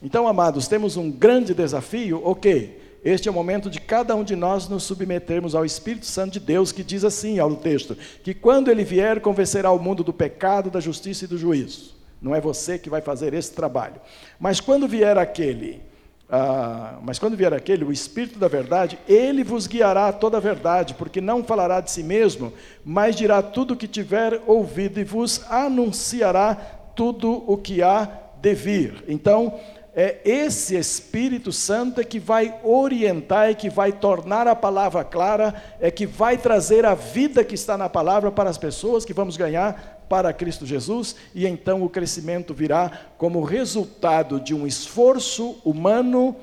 Então, 0.03 0.27
amados, 0.27 0.67
temos 0.67 0.95
um 0.97 1.09
grande 1.09 1.55
desafio, 1.55 2.21
ok? 2.23 2.99
Este 3.03 3.27
é 3.27 3.31
o 3.31 3.33
momento 3.33 3.71
de 3.71 3.81
cada 3.81 4.15
um 4.15 4.23
de 4.23 4.35
nós 4.35 4.69
nos 4.69 4.83
submetermos 4.83 5.55
ao 5.55 5.65
Espírito 5.65 6.05
Santo 6.05 6.33
de 6.33 6.39
Deus, 6.39 6.71
que 6.71 6.83
diz 6.83 7.03
assim 7.03 7.39
ao 7.39 7.55
texto: 7.55 7.97
que 8.23 8.35
quando 8.35 8.69
ele 8.69 8.83
vier, 8.83 9.19
convencerá 9.19 9.71
o 9.71 9.79
mundo 9.79 10.03
do 10.03 10.13
pecado, 10.13 10.69
da 10.69 10.79
justiça 10.79 11.25
e 11.25 11.27
do 11.27 11.39
juízo. 11.39 12.00
Não 12.21 12.35
é 12.35 12.39
você 12.39 12.77
que 12.77 12.89
vai 12.89 13.01
fazer 13.01 13.33
esse 13.33 13.51
trabalho. 13.51 13.99
Mas 14.39 14.59
quando 14.59 14.87
vier 14.87 15.17
aquele, 15.17 15.81
ah, 16.29 16.99
mas 17.01 17.19
quando 17.19 17.35
vier 17.35 17.53
aquele, 17.53 17.83
o 17.83 17.91
Espírito 17.91 18.39
da 18.39 18.47
verdade, 18.47 18.97
ele 19.07 19.43
vos 19.43 19.67
guiará 19.67 20.07
a 20.07 20.13
toda 20.13 20.37
a 20.37 20.39
verdade, 20.39 20.93
porque 20.93 21.19
não 21.19 21.43
falará 21.43 21.81
de 21.81 21.91
si 21.91 22.03
mesmo, 22.03 22.53
mas 22.85 23.15
dirá 23.15 23.41
tudo 23.41 23.73
o 23.73 23.77
que 23.77 23.87
tiver 23.87 24.41
ouvido 24.47 24.99
e 24.99 25.03
vos 25.03 25.43
anunciará 25.49 26.55
tudo 26.95 27.43
o 27.47 27.57
que 27.57 27.81
há 27.81 28.07
de 28.39 28.53
vir. 28.53 29.03
Então, 29.07 29.59
é 29.93 30.19
esse 30.23 30.77
Espírito 30.77 31.51
Santo 31.51 31.99
é 31.99 32.03
que 32.03 32.17
vai 32.17 32.55
orientar, 32.63 33.49
é 33.49 33.53
que 33.53 33.69
vai 33.69 33.91
tornar 33.91 34.47
a 34.47 34.55
palavra 34.55 35.03
clara, 35.03 35.53
é 35.81 35.91
que 35.91 36.05
vai 36.05 36.37
trazer 36.37 36.85
a 36.85 36.93
vida 36.93 37.43
que 37.43 37.55
está 37.55 37.77
na 37.77 37.89
palavra 37.89 38.31
para 38.31 38.49
as 38.49 38.57
pessoas 38.57 39.03
que 39.03 39.13
vamos 39.13 39.35
ganhar 39.35 40.00
para 40.11 40.33
Cristo 40.33 40.65
Jesus, 40.65 41.15
e 41.33 41.47
então 41.47 41.81
o 41.83 41.89
crescimento 41.89 42.53
virá 42.53 43.13
como 43.17 43.41
resultado 43.45 44.41
de 44.41 44.53
um 44.53 44.67
esforço 44.67 45.61
humano 45.63 46.35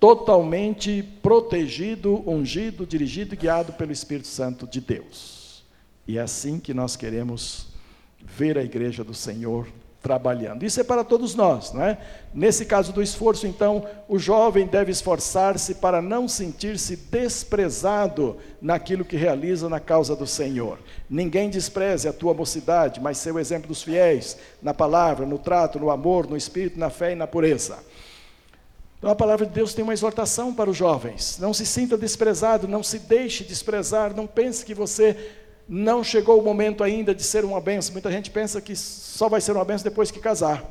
totalmente 0.00 1.02
protegido, 1.22 2.22
ungido, 2.26 2.86
dirigido 2.86 3.34
e 3.34 3.36
guiado 3.36 3.74
pelo 3.74 3.92
Espírito 3.92 4.26
Santo 4.26 4.66
de 4.66 4.80
Deus. 4.80 5.62
E 6.08 6.16
é 6.16 6.22
assim 6.22 6.58
que 6.58 6.72
nós 6.72 6.96
queremos 6.96 7.66
ver 8.18 8.56
a 8.56 8.64
igreja 8.64 9.04
do 9.04 9.12
Senhor 9.12 9.68
trabalhando. 10.02 10.64
Isso 10.64 10.80
é 10.80 10.84
para 10.84 11.04
todos 11.04 11.34
nós, 11.34 11.72
não 11.72 11.82
é? 11.82 11.98
Nesse 12.32 12.64
caso 12.64 12.92
do 12.92 13.02
esforço, 13.02 13.46
então, 13.46 13.84
o 14.08 14.18
jovem 14.18 14.66
deve 14.66 14.90
esforçar-se 14.90 15.74
para 15.74 16.00
não 16.00 16.26
sentir-se 16.26 16.96
desprezado 16.96 18.38
naquilo 18.62 19.04
que 19.04 19.16
realiza 19.16 19.68
na 19.68 19.78
causa 19.78 20.16
do 20.16 20.26
Senhor. 20.26 20.78
Ninguém 21.08 21.50
despreze 21.50 22.08
a 22.08 22.12
tua 22.12 22.32
mocidade, 22.32 23.00
mas 23.00 23.18
seu 23.18 23.38
exemplo 23.38 23.68
dos 23.68 23.82
fiéis, 23.82 24.38
na 24.62 24.72
palavra, 24.72 25.26
no 25.26 25.38
trato, 25.38 25.78
no 25.78 25.90
amor, 25.90 26.26
no 26.26 26.36
espírito, 26.36 26.78
na 26.78 26.88
fé 26.88 27.12
e 27.12 27.16
na 27.16 27.26
pureza. 27.26 27.78
Então 28.98 29.10
a 29.10 29.16
palavra 29.16 29.46
de 29.46 29.52
Deus 29.52 29.72
tem 29.72 29.82
uma 29.82 29.94
exortação 29.94 30.54
para 30.54 30.68
os 30.68 30.76
jovens. 30.76 31.38
Não 31.38 31.54
se 31.54 31.64
sinta 31.64 31.96
desprezado, 31.96 32.68
não 32.68 32.82
se 32.82 32.98
deixe 32.98 33.44
desprezar, 33.44 34.14
não 34.14 34.26
pense 34.26 34.64
que 34.64 34.74
você 34.74 35.16
não 35.72 36.02
chegou 36.02 36.40
o 36.40 36.42
momento 36.42 36.82
ainda 36.82 37.14
de 37.14 37.22
ser 37.22 37.44
uma 37.44 37.60
benção. 37.60 37.92
Muita 37.92 38.10
gente 38.10 38.28
pensa 38.28 38.60
que 38.60 38.74
só 38.74 39.28
vai 39.28 39.40
ser 39.40 39.52
uma 39.52 39.64
benção 39.64 39.84
depois 39.84 40.10
que 40.10 40.18
casar. 40.18 40.64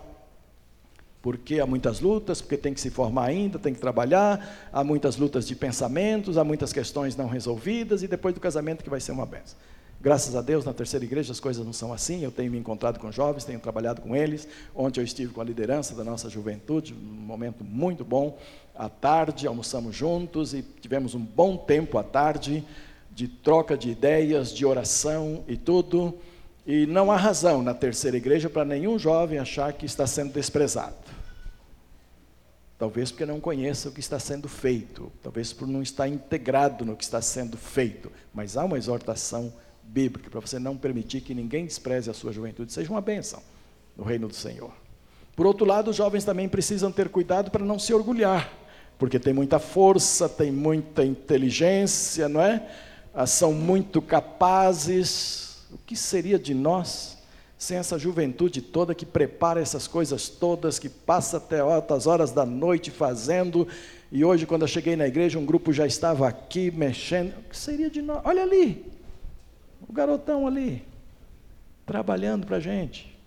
Porque 1.21 1.61
há 1.61 1.65
muitas 1.65 2.01
lutas, 2.01 2.41
porque 2.41 2.57
tem 2.57 2.73
que 2.73 2.81
se 2.81 2.89
formar 2.89 3.27
ainda, 3.27 3.57
tem 3.57 3.73
que 3.73 3.79
trabalhar, 3.79 4.69
há 4.73 4.83
muitas 4.83 5.15
lutas 5.15 5.47
de 5.47 5.55
pensamentos, 5.55 6.37
há 6.37 6.43
muitas 6.43 6.73
questões 6.73 7.15
não 7.15 7.27
resolvidas, 7.27 8.03
e 8.03 8.07
depois 8.09 8.35
do 8.35 8.41
casamento 8.41 8.83
que 8.83 8.89
vai 8.89 8.99
ser 8.99 9.13
uma 9.13 9.25
benção. 9.25 9.57
Graças 10.01 10.35
a 10.35 10.41
Deus, 10.41 10.65
na 10.65 10.73
terceira 10.73 11.05
igreja 11.05 11.31
as 11.31 11.39
coisas 11.39 11.65
não 11.65 11.73
são 11.73 11.93
assim. 11.93 12.21
Eu 12.21 12.31
tenho 12.31 12.51
me 12.51 12.57
encontrado 12.57 12.99
com 12.99 13.09
jovens, 13.09 13.45
tenho 13.45 13.59
trabalhado 13.59 14.01
com 14.01 14.13
eles. 14.13 14.49
Ontem 14.75 14.99
eu 14.99 15.03
estive 15.05 15.31
com 15.31 15.39
a 15.39 15.45
liderança 15.45 15.95
da 15.95 16.03
nossa 16.03 16.29
juventude, 16.29 16.93
um 16.93 16.97
momento 16.97 17.63
muito 17.63 18.03
bom. 18.03 18.37
À 18.75 18.89
tarde, 18.89 19.47
almoçamos 19.47 19.95
juntos 19.95 20.53
e 20.53 20.61
tivemos 20.61 21.15
um 21.15 21.19
bom 21.19 21.55
tempo 21.55 21.97
à 21.97 22.03
tarde 22.03 22.65
de 23.11 23.27
troca 23.27 23.77
de 23.77 23.89
ideias, 23.89 24.53
de 24.53 24.65
oração 24.65 25.43
e 25.47 25.57
tudo. 25.57 26.17
E 26.65 26.85
não 26.85 27.11
há 27.11 27.15
razão 27.17 27.61
na 27.61 27.73
terceira 27.73 28.17
igreja 28.17 28.49
para 28.49 28.65
nenhum 28.65 28.99
jovem 28.99 29.39
achar 29.39 29.73
que 29.73 29.85
está 29.85 30.05
sendo 30.05 30.33
desprezado. 30.33 30.95
Talvez 32.77 33.11
porque 33.11 33.25
não 33.25 33.41
conheça 33.41 33.89
o 33.89 33.91
que 33.91 33.99
está 33.99 34.17
sendo 34.19 34.47
feito, 34.47 35.11
talvez 35.21 35.51
por 35.51 35.67
não 35.67 35.81
estar 35.81 36.07
integrado 36.07 36.85
no 36.85 36.95
que 36.95 37.03
está 37.03 37.21
sendo 37.21 37.57
feito. 37.57 38.09
Mas 38.33 38.55
há 38.55 38.63
uma 38.63 38.77
exortação 38.77 39.51
bíblica 39.83 40.29
para 40.29 40.39
você 40.39 40.59
não 40.59 40.77
permitir 40.77 41.21
que 41.21 41.33
ninguém 41.33 41.65
despreze 41.65 42.09
a 42.09 42.13
sua 42.13 42.31
juventude, 42.31 42.71
seja 42.71 42.89
uma 42.89 43.01
bênção 43.01 43.41
no 43.97 44.03
reino 44.03 44.27
do 44.29 44.33
Senhor. 44.33 44.71
Por 45.35 45.45
outro 45.45 45.65
lado, 45.65 45.89
os 45.89 45.97
jovens 45.97 46.23
também 46.23 46.47
precisam 46.47 46.91
ter 46.91 47.09
cuidado 47.09 47.51
para 47.51 47.65
não 47.65 47.79
se 47.79 47.93
orgulhar, 47.93 48.51
porque 48.97 49.19
tem 49.19 49.33
muita 49.33 49.59
força, 49.59 50.29
tem 50.29 50.51
muita 50.51 51.03
inteligência, 51.03 52.29
não 52.29 52.41
é? 52.41 52.65
Ah, 53.21 53.25
são 53.25 53.51
muito 53.51 54.01
capazes. 54.01 55.67
O 55.69 55.77
que 55.77 55.93
seria 55.93 56.39
de 56.39 56.53
nós 56.53 57.17
sem 57.57 57.75
essa 57.75 57.99
juventude 57.99 58.61
toda 58.61 58.95
que 58.95 59.05
prepara 59.05 59.59
essas 59.59 59.87
coisas 59.87 60.29
todas, 60.29 60.79
que 60.79 60.87
passa 60.87 61.35
até 61.35 61.59
altas 61.59 62.07
horas 62.07 62.31
da 62.31 62.45
noite 62.45 62.89
fazendo? 62.89 63.67
E 64.09 64.23
hoje, 64.23 64.45
quando 64.45 64.61
eu 64.61 64.69
cheguei 64.69 64.95
na 64.95 65.05
igreja, 65.05 65.37
um 65.37 65.45
grupo 65.45 65.73
já 65.73 65.85
estava 65.85 66.29
aqui 66.29 66.71
mexendo. 66.71 67.37
O 67.39 67.49
que 67.49 67.57
seria 67.57 67.89
de 67.89 68.01
nós? 68.01 68.21
Olha 68.23 68.41
ali, 68.41 68.89
o 69.85 69.91
garotão 69.91 70.47
ali, 70.47 70.81
trabalhando 71.85 72.47
para 72.47 72.55
a 72.55 72.61
gente. 72.61 73.19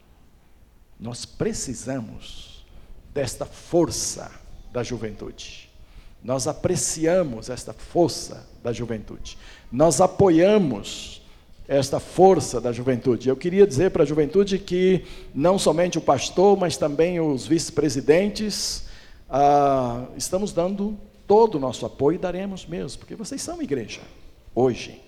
Nós 0.98 1.26
precisamos 1.26 2.64
desta 3.12 3.44
força 3.44 4.32
da 4.72 4.82
juventude. 4.82 5.70
Nós 6.24 6.46
apreciamos 6.46 7.50
esta 7.50 7.74
força 7.74 8.48
da 8.62 8.72
juventude. 8.72 9.36
Nós 9.72 10.02
apoiamos 10.02 11.22
esta 11.66 11.98
força 11.98 12.60
da 12.60 12.72
juventude. 12.72 13.30
Eu 13.30 13.36
queria 13.36 13.66
dizer 13.66 13.90
para 13.90 14.02
a 14.02 14.06
juventude 14.06 14.58
que 14.58 15.04
não 15.34 15.58
somente 15.58 15.96
o 15.96 16.00
pastor, 16.02 16.58
mas 16.58 16.76
também 16.76 17.18
os 17.18 17.46
vice-presidentes, 17.46 18.84
ah, 19.30 20.04
estamos 20.14 20.52
dando 20.52 20.98
todo 21.26 21.54
o 21.54 21.58
nosso 21.58 21.86
apoio 21.86 22.16
e 22.16 22.18
daremos 22.18 22.66
mesmo, 22.66 22.98
porque 22.98 23.14
vocês 23.14 23.40
são 23.40 23.62
igreja 23.62 24.02
hoje. 24.54 25.00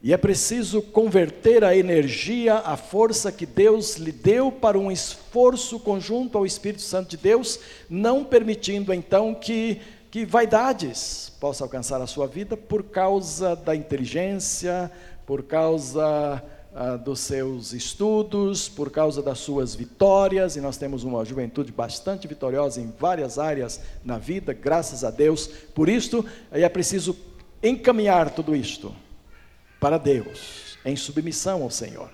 E 0.00 0.12
é 0.12 0.16
preciso 0.16 0.80
converter 0.80 1.64
a 1.64 1.76
energia, 1.76 2.54
a 2.58 2.76
força 2.76 3.32
que 3.32 3.44
Deus 3.44 3.96
lhe 3.96 4.12
deu 4.12 4.52
para 4.52 4.78
um 4.78 4.92
esforço 4.92 5.80
conjunto 5.80 6.38
ao 6.38 6.46
Espírito 6.46 6.82
Santo 6.82 7.10
de 7.10 7.16
Deus, 7.16 7.58
não 7.90 8.24
permitindo 8.24 8.94
então 8.94 9.34
que, 9.34 9.80
que 10.10 10.24
vaidades 10.24 11.32
possam 11.38 11.66
alcançar 11.66 12.00
a 12.00 12.06
sua 12.06 12.26
vida 12.26 12.56
por 12.56 12.84
causa 12.84 13.54
da 13.54 13.76
inteligência, 13.76 14.90
por 15.26 15.42
causa 15.42 16.42
ah, 16.74 16.96
dos 16.96 17.20
seus 17.20 17.72
estudos, 17.72 18.68
por 18.68 18.90
causa 18.90 19.22
das 19.22 19.38
suas 19.38 19.74
vitórias, 19.74 20.56
e 20.56 20.60
nós 20.60 20.76
temos 20.76 21.04
uma 21.04 21.24
juventude 21.24 21.72
bastante 21.72 22.26
vitoriosa 22.26 22.80
em 22.80 22.92
várias 22.98 23.38
áreas 23.38 23.80
na 24.04 24.16
vida, 24.16 24.52
graças 24.52 25.04
a 25.04 25.10
Deus. 25.10 25.46
Por 25.74 25.88
isto, 25.88 26.24
é 26.50 26.68
preciso 26.68 27.16
encaminhar 27.62 28.30
tudo 28.30 28.56
isto 28.56 28.94
para 29.80 29.98
Deus, 29.98 30.78
em 30.84 30.96
submissão 30.96 31.62
ao 31.62 31.70
Senhor, 31.70 32.10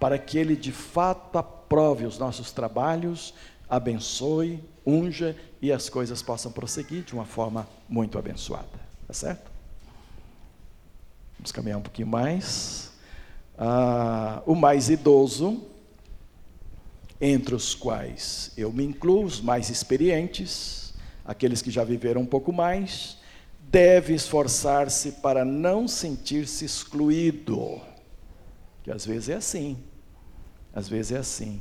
para 0.00 0.18
que 0.18 0.38
Ele 0.38 0.56
de 0.56 0.72
fato 0.72 1.36
aprove 1.36 2.06
os 2.06 2.18
nossos 2.18 2.52
trabalhos, 2.52 3.34
abençoe, 3.68 4.62
unja 4.86 5.36
e 5.60 5.72
as 5.72 5.88
coisas 5.88 6.22
possam 6.22 6.52
prosseguir 6.52 7.02
de 7.02 7.14
uma 7.14 7.24
forma 7.24 7.68
muito 7.88 8.18
abençoada. 8.18 8.68
Tá 9.06 9.12
certo? 9.12 9.50
Vamos 11.38 11.52
caminhar 11.52 11.78
um 11.78 11.82
pouquinho 11.82 12.08
mais. 12.08 12.90
Ah, 13.56 14.42
o 14.46 14.54
mais 14.54 14.88
idoso, 14.88 15.62
entre 17.20 17.54
os 17.54 17.74
quais 17.74 18.52
eu 18.56 18.72
me 18.72 18.84
incluo, 18.84 19.24
os 19.24 19.40
mais 19.40 19.70
experientes, 19.70 20.94
aqueles 21.24 21.62
que 21.62 21.70
já 21.70 21.84
viveram 21.84 22.22
um 22.22 22.26
pouco 22.26 22.52
mais, 22.52 23.18
deve 23.70 24.14
esforçar-se 24.14 25.12
para 25.12 25.44
não 25.44 25.88
sentir-se 25.88 26.64
excluído. 26.64 27.80
Que 28.82 28.90
às 28.90 29.06
vezes 29.06 29.28
é 29.30 29.34
assim. 29.34 29.78
Às 30.74 30.88
vezes 30.88 31.12
é 31.12 31.18
assim. 31.18 31.60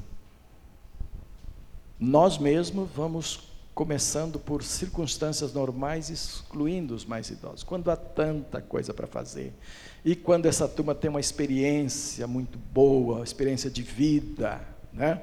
Nós 2.05 2.37
mesmos 2.37 2.89
vamos 2.93 3.47
começando 3.73 4.37
por 4.37 4.61
circunstâncias 4.61 5.53
normais, 5.53 6.09
excluindo 6.09 6.93
os 6.93 7.05
mais 7.05 7.29
idosos. 7.29 7.63
Quando 7.63 7.89
há 7.89 7.95
tanta 7.95 8.61
coisa 8.61 8.93
para 8.93 9.07
fazer. 9.07 9.53
E 10.03 10.13
quando 10.13 10.45
essa 10.45 10.67
turma 10.67 10.93
tem 10.93 11.09
uma 11.09 11.21
experiência 11.21 12.27
muito 12.27 12.57
boa, 12.57 13.23
experiência 13.23 13.69
de 13.69 13.81
vida, 13.81 14.59
né? 14.91 15.21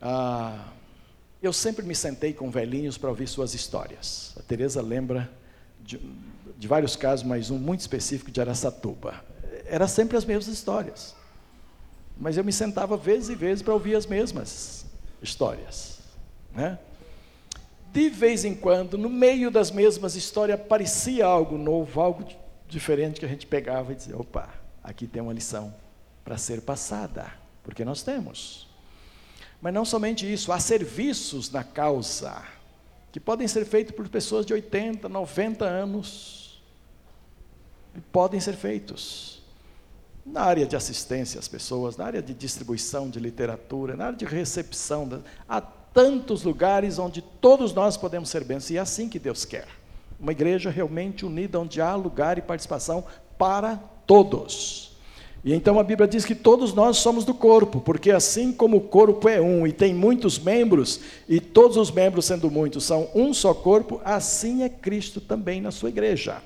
Ah, 0.00 0.68
eu 1.42 1.52
sempre 1.52 1.84
me 1.84 1.94
sentei 1.94 2.32
com 2.32 2.50
velhinhos 2.50 2.96
para 2.96 3.10
ouvir 3.10 3.28
suas 3.28 3.52
histórias. 3.52 4.32
A 4.34 4.40
Teresa 4.40 4.80
lembra 4.80 5.30
de, 5.84 6.00
de 6.56 6.66
vários 6.66 6.96
casos, 6.96 7.26
mas 7.26 7.50
um 7.50 7.58
muito 7.58 7.80
específico 7.80 8.30
de 8.30 8.40
Aracatuba. 8.40 9.22
Era 9.66 9.86
sempre 9.86 10.16
as 10.16 10.24
mesmas 10.24 10.46
histórias. 10.46 11.14
Mas 12.16 12.38
eu 12.38 12.42
me 12.42 12.52
sentava 12.52 12.96
vezes 12.96 13.28
e 13.28 13.34
vezes 13.34 13.62
para 13.62 13.74
ouvir 13.74 13.94
as 13.94 14.06
mesmas 14.06 14.87
histórias. 15.22 15.98
Né? 16.54 16.78
De 17.92 18.08
vez 18.08 18.44
em 18.44 18.54
quando, 18.54 18.98
no 18.98 19.08
meio 19.08 19.50
das 19.50 19.70
mesmas 19.70 20.14
histórias, 20.14 20.60
aparecia 20.60 21.26
algo 21.26 21.56
novo, 21.56 22.00
algo 22.00 22.24
diferente 22.68 23.18
que 23.18 23.26
a 23.26 23.28
gente 23.28 23.46
pegava 23.46 23.92
e 23.92 23.96
dizia: 23.96 24.16
opa, 24.16 24.48
aqui 24.82 25.06
tem 25.06 25.22
uma 25.22 25.32
lição 25.32 25.74
para 26.24 26.36
ser 26.36 26.60
passada, 26.60 27.32
porque 27.62 27.84
nós 27.84 28.02
temos. 28.02 28.68
Mas 29.60 29.74
não 29.74 29.84
somente 29.84 30.30
isso, 30.30 30.52
há 30.52 30.60
serviços 30.60 31.50
na 31.50 31.64
causa 31.64 32.44
que 33.10 33.18
podem 33.18 33.48
ser 33.48 33.64
feitos 33.64 33.94
por 33.94 34.08
pessoas 34.08 34.44
de 34.44 34.52
80, 34.52 35.08
90 35.08 35.64
anos. 35.64 36.62
E 37.96 38.00
podem 38.00 38.38
ser 38.38 38.54
feitos. 38.54 39.37
Na 40.30 40.42
área 40.42 40.66
de 40.66 40.76
assistência 40.76 41.38
às 41.38 41.48
pessoas, 41.48 41.96
na 41.96 42.04
área 42.04 42.22
de 42.22 42.34
distribuição 42.34 43.08
de 43.08 43.18
literatura, 43.18 43.96
na 43.96 44.06
área 44.06 44.18
de 44.18 44.26
recepção. 44.26 45.22
Há 45.48 45.60
tantos 45.60 46.42
lugares 46.42 46.98
onde 46.98 47.22
todos 47.22 47.72
nós 47.72 47.96
podemos 47.96 48.28
ser 48.28 48.44
bênçãos, 48.44 48.70
e 48.70 48.76
é 48.76 48.80
assim 48.80 49.08
que 49.08 49.18
Deus 49.18 49.46
quer. 49.46 49.66
Uma 50.20 50.32
igreja 50.32 50.70
realmente 50.70 51.24
unida, 51.24 51.58
onde 51.58 51.80
há 51.80 51.94
lugar 51.94 52.36
e 52.36 52.42
participação 52.42 53.04
para 53.38 53.76
todos. 54.06 54.88
E 55.42 55.54
então 55.54 55.78
a 55.78 55.84
Bíblia 55.84 56.06
diz 56.06 56.26
que 56.26 56.34
todos 56.34 56.74
nós 56.74 56.98
somos 56.98 57.24
do 57.24 57.32
corpo, 57.32 57.80
porque 57.80 58.10
assim 58.10 58.52
como 58.52 58.76
o 58.76 58.80
corpo 58.82 59.28
é 59.28 59.40
um 59.40 59.66
e 59.66 59.72
tem 59.72 59.94
muitos 59.94 60.38
membros, 60.38 61.00
e 61.26 61.40
todos 61.40 61.76
os 61.78 61.90
membros, 61.90 62.26
sendo 62.26 62.50
muitos, 62.50 62.84
são 62.84 63.08
um 63.14 63.32
só 63.32 63.54
corpo, 63.54 64.00
assim 64.04 64.62
é 64.62 64.68
Cristo 64.68 65.22
também 65.22 65.60
na 65.60 65.70
sua 65.70 65.88
igreja. 65.88 66.42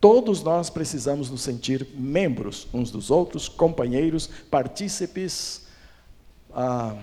Todos 0.00 0.42
nós 0.42 0.70
precisamos 0.70 1.28
nos 1.28 1.42
sentir 1.42 1.86
membros 1.94 2.68
uns 2.72 2.90
dos 2.90 3.10
outros, 3.10 3.48
companheiros, 3.48 4.28
partícipes, 4.48 5.66
ah, 6.54 6.96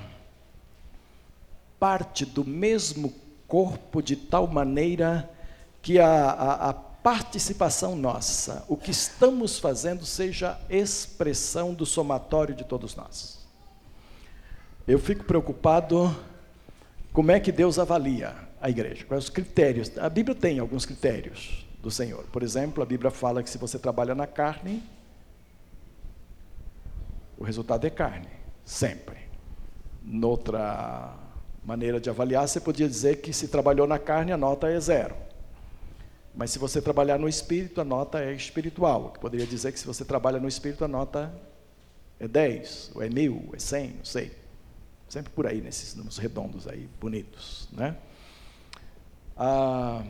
parte 1.77 2.25
do 2.25 2.45
mesmo 2.45 3.13
corpo, 3.47 4.01
de 4.01 4.15
tal 4.15 4.47
maneira 4.47 5.29
que 5.81 5.99
a, 5.99 6.07
a, 6.07 6.69
a 6.69 6.73
participação 6.73 7.97
nossa, 7.97 8.63
o 8.69 8.77
que 8.77 8.91
estamos 8.91 9.59
fazendo, 9.59 10.05
seja 10.05 10.57
expressão 10.69 11.73
do 11.73 11.85
somatório 11.85 12.55
de 12.55 12.63
todos 12.63 12.95
nós. 12.95 13.45
Eu 14.87 14.99
fico 14.99 15.25
preocupado 15.25 16.15
como 17.11 17.31
é 17.31 17.41
que 17.41 17.51
Deus 17.51 17.77
avalia 17.77 18.33
a 18.61 18.69
igreja, 18.69 19.03
quais 19.03 19.25
os 19.25 19.29
critérios. 19.29 19.91
A 19.97 20.09
Bíblia 20.09 20.33
tem 20.33 20.59
alguns 20.59 20.85
critérios 20.85 21.64
do 21.85 21.91
Senhor. 21.91 22.23
Por 22.31 22.41
exemplo, 22.41 22.81
a 22.81 22.85
Bíblia 22.85 23.11
fala 23.11 23.43
que 23.43 23.49
se 23.49 23.59
você 23.59 23.77
trabalha 23.77 24.15
na 24.15 24.25
carne, 24.25 24.81
o 27.37 27.43
resultado 27.43 27.85
é 27.85 27.91
carne, 27.91 28.27
sempre. 28.65 29.17
Noutra 30.01 31.13
maneira 31.63 31.99
de 31.99 32.09
avaliar, 32.09 32.47
você 32.47 32.59
podia 32.59 32.89
dizer 32.89 33.21
que 33.21 33.31
se 33.31 33.49
trabalhou 33.49 33.85
na 33.85 33.99
carne, 33.99 34.31
a 34.31 34.37
nota 34.37 34.67
é 34.67 34.79
zero. 34.79 35.15
Mas 36.33 36.49
se 36.49 36.57
você 36.57 36.81
trabalhar 36.81 37.19
no 37.19 37.29
espírito, 37.29 37.79
a 37.79 37.83
nota 37.83 38.19
é 38.19 38.33
espiritual. 38.33 39.11
Eu 39.13 39.21
poderia 39.21 39.45
dizer 39.45 39.71
que 39.71 39.79
se 39.79 39.85
você 39.85 40.03
trabalha 40.03 40.39
no 40.39 40.47
espírito, 40.47 40.83
a 40.83 40.87
nota 40.87 41.31
é 42.19 42.27
10, 42.27 42.93
ou 42.95 43.03
é 43.03 43.09
mil, 43.09 43.51
é 43.53 43.59
100, 43.59 43.89
não 43.91 44.05
sei. 44.05 44.31
Sempre 45.07 45.31
por 45.31 45.45
aí, 45.45 45.61
nesses 45.61 45.93
números 45.93 46.17
redondos 46.17 46.67
aí, 46.67 46.89
bonitos. 46.99 47.69
Né? 47.71 47.95
Ah, 49.37 50.03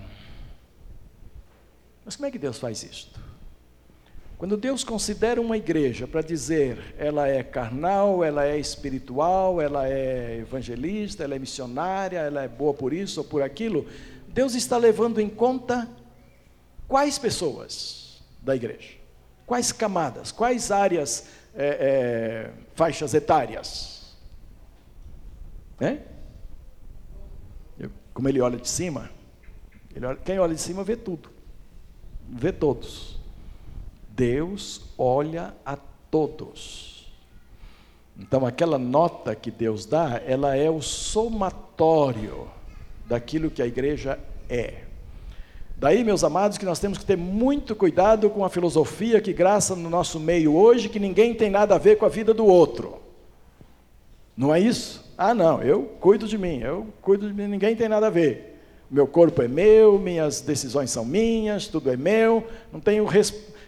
mas 2.05 2.15
como 2.15 2.27
é 2.27 2.31
que 2.31 2.39
Deus 2.39 2.57
faz 2.57 2.83
isto? 2.83 3.19
Quando 4.37 4.55
Deus 4.55 4.83
considera 4.83 5.41
uma 5.41 5.57
igreja 5.57 6.07
para 6.07 6.21
dizer 6.21 6.95
ela 6.97 7.27
é 7.27 7.41
carnal, 7.41 8.23
ela 8.23 8.45
é 8.45 8.57
espiritual, 8.57 9.59
ela 9.59 9.89
é 9.89 10.37
evangelista, 10.39 11.23
ela 11.23 11.35
é 11.35 11.39
missionária, 11.39 12.19
ela 12.19 12.43
é 12.43 12.47
boa 12.47 12.73
por 12.73 12.93
isso 12.93 13.21
ou 13.21 13.25
por 13.25 13.41
aquilo, 13.41 13.87
Deus 14.27 14.53
está 14.53 14.77
levando 14.77 15.19
em 15.19 15.29
conta 15.29 15.89
Quais 16.87 17.17
pessoas 17.17 18.23
da 18.41 18.55
igreja? 18.55 18.93
Quais 19.45 19.71
camadas? 19.71 20.31
Quais 20.31 20.71
áreas, 20.71 21.27
é, 21.53 21.67
é, 21.67 22.53
faixas 22.75 23.13
etárias? 23.13 24.15
É? 25.79 25.97
Eu, 27.77 27.91
como 28.13 28.29
ele 28.29 28.39
olha 28.39 28.57
de 28.57 28.69
cima, 28.69 29.09
olha, 29.95 30.15
quem 30.17 30.39
olha 30.39 30.55
de 30.55 30.61
cima 30.61 30.83
vê 30.83 30.95
tudo, 30.95 31.29
vê 32.29 32.51
todos. 32.51 33.15
Deus 34.09 34.81
olha 34.97 35.53
a 35.65 35.77
todos. 36.09 37.13
Então, 38.17 38.45
aquela 38.45 38.77
nota 38.77 39.35
que 39.35 39.51
Deus 39.51 39.85
dá, 39.85 40.21
ela 40.25 40.55
é 40.55 40.69
o 40.69 40.81
somatório 40.81 42.47
daquilo 43.07 43.51
que 43.51 43.61
a 43.61 43.67
igreja 43.67 44.17
é. 44.49 44.85
Daí, 45.77 46.03
meus 46.03 46.23
amados, 46.23 46.57
que 46.57 46.65
nós 46.65 46.79
temos 46.79 46.97
que 46.97 47.05
ter 47.05 47.17
muito 47.17 47.75
cuidado 47.75 48.29
com 48.29 48.45
a 48.45 48.49
filosofia 48.49 49.19
que 49.19 49.33
graça 49.33 49.75
no 49.75 49.89
nosso 49.89 50.19
meio 50.19 50.55
hoje, 50.55 50.87
que 50.87 50.99
ninguém 50.99 51.33
tem 51.33 51.49
nada 51.49 51.75
a 51.75 51.77
ver 51.77 51.97
com 51.97 52.05
a 52.05 52.09
vida 52.09 52.33
do 52.33 52.45
outro. 52.45 52.99
Não 54.37 54.55
é 54.55 54.59
isso? 54.59 55.03
Ah, 55.17 55.33
não, 55.33 55.61
eu 55.61 55.83
cuido 55.99 56.27
de 56.27 56.37
mim, 56.37 56.59
eu 56.59 56.87
cuido 57.01 57.27
de 57.27 57.33
mim, 57.33 57.47
ninguém 57.47 57.75
tem 57.75 57.89
nada 57.89 58.07
a 58.07 58.09
ver. 58.09 58.54
Meu 58.89 59.07
corpo 59.07 59.41
é 59.41 59.47
meu, 59.47 59.97
minhas 59.97 60.41
decisões 60.41 60.91
são 60.91 61.03
minhas, 61.03 61.67
tudo 61.67 61.89
é 61.91 61.97
meu, 61.97 62.45
não 62.71 62.79
tenho, 62.79 63.07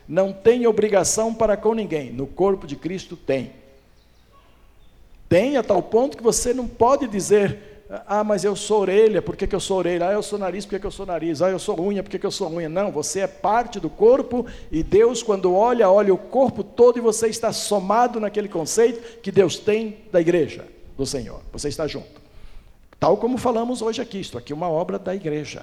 não 0.08 0.32
tenho 0.32 0.70
obrigação 0.70 1.34
para 1.34 1.58
com 1.58 1.74
ninguém. 1.74 2.12
No 2.12 2.28
corpo 2.28 2.68
de 2.68 2.76
Cristo 2.76 3.16
tem. 3.16 3.52
Tem 5.28 5.58
a 5.58 5.64
tal 5.64 5.82
ponto 5.82 6.16
que 6.16 6.24
você 6.24 6.54
não 6.54 6.68
pode 6.68 7.08
dizer, 7.08 7.78
ah, 8.06 8.24
mas 8.24 8.44
eu 8.44 8.56
sou 8.56 8.82
orelha, 8.82 9.22
por 9.22 9.36
que, 9.36 9.48
que 9.48 9.56
eu 9.56 9.60
sou 9.60 9.78
orelha? 9.78 10.10
Ah, 10.10 10.14
eu 10.14 10.24
sou 10.24 10.38
nariz, 10.38 10.66
por 10.66 10.72
que, 10.72 10.80
que 10.80 10.86
eu 10.86 10.92
sou 10.92 11.06
nariz? 11.06 11.42
Ah, 11.42 11.50
eu 11.50 11.60
sou 11.60 11.80
unha, 11.80 12.04
por 12.04 12.10
que, 12.10 12.20
que 12.20 12.26
eu 12.26 12.32
sou 12.32 12.50
unha? 12.52 12.70
Não, 12.70 12.92
você 12.92 13.22
é 13.22 13.28
parte 13.28 13.80
do 13.80 13.90
corpo 13.90 14.46
e 14.72 14.84
Deus, 14.84 15.24
quando 15.24 15.54
olha, 15.54 15.90
olha 15.90 16.14
o 16.14 16.18
corpo 16.18 16.64
todo 16.64 16.98
e 16.98 17.02
você 17.02 17.28
está 17.28 17.52
somado 17.52 18.20
naquele 18.20 18.48
conceito 18.48 19.20
que 19.22 19.32
Deus 19.32 19.58
tem 19.58 19.98
da 20.12 20.22
igreja, 20.22 20.66
do 20.98 21.06
Senhor. 21.06 21.42
Você 21.52 21.70
está 21.70 21.88
junto. 21.88 22.27
Tal 23.00 23.18
como 23.18 23.38
falamos 23.38 23.82
hoje 23.82 24.02
aqui, 24.02 24.20
isto 24.20 24.38
aqui 24.38 24.52
é 24.52 24.56
uma 24.56 24.70
obra 24.70 24.98
da 24.98 25.14
igreja. 25.14 25.62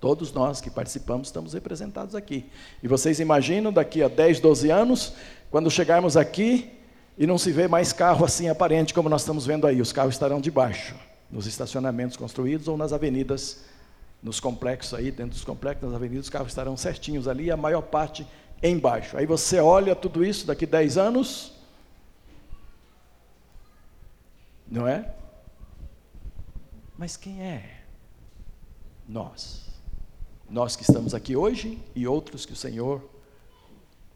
Todos 0.00 0.32
nós 0.32 0.60
que 0.60 0.70
participamos 0.70 1.28
estamos 1.28 1.54
representados 1.54 2.14
aqui. 2.14 2.44
E 2.82 2.88
vocês 2.88 3.18
imaginam 3.18 3.72
daqui 3.72 4.02
a 4.02 4.08
10, 4.08 4.38
12 4.40 4.70
anos, 4.70 5.12
quando 5.50 5.70
chegarmos 5.70 6.16
aqui 6.16 6.70
e 7.16 7.26
não 7.26 7.38
se 7.38 7.50
vê 7.50 7.66
mais 7.66 7.92
carro 7.92 8.24
assim 8.24 8.48
aparente 8.48 8.94
como 8.94 9.08
nós 9.08 9.22
estamos 9.22 9.44
vendo 9.44 9.66
aí, 9.66 9.80
os 9.80 9.92
carros 9.92 10.14
estarão 10.14 10.40
debaixo 10.40 10.94
nos 11.30 11.46
estacionamentos 11.46 12.16
construídos 12.16 12.68
ou 12.68 12.76
nas 12.76 12.92
avenidas, 12.92 13.64
nos 14.22 14.38
complexos 14.38 14.94
aí, 14.94 15.10
dentro 15.10 15.32
dos 15.32 15.44
complexos, 15.44 15.84
nas 15.84 15.94
avenidas, 15.94 16.26
os 16.26 16.30
carros 16.30 16.48
estarão 16.48 16.76
certinhos 16.76 17.26
ali, 17.26 17.50
a 17.50 17.56
maior 17.56 17.82
parte 17.82 18.26
embaixo. 18.62 19.16
Aí 19.16 19.26
você 19.26 19.58
olha 19.58 19.96
tudo 19.96 20.24
isso 20.24 20.46
daqui 20.46 20.64
10 20.64 20.96
anos, 20.96 21.52
não 24.70 24.86
é? 24.86 25.12
Mas 26.98 27.16
quem 27.16 27.40
é? 27.40 27.62
Nós. 29.08 29.66
Nós 30.50 30.74
que 30.74 30.82
estamos 30.82 31.14
aqui 31.14 31.36
hoje 31.36 31.78
e 31.94 32.08
outros 32.08 32.44
que 32.44 32.52
o 32.52 32.56
Senhor 32.56 33.08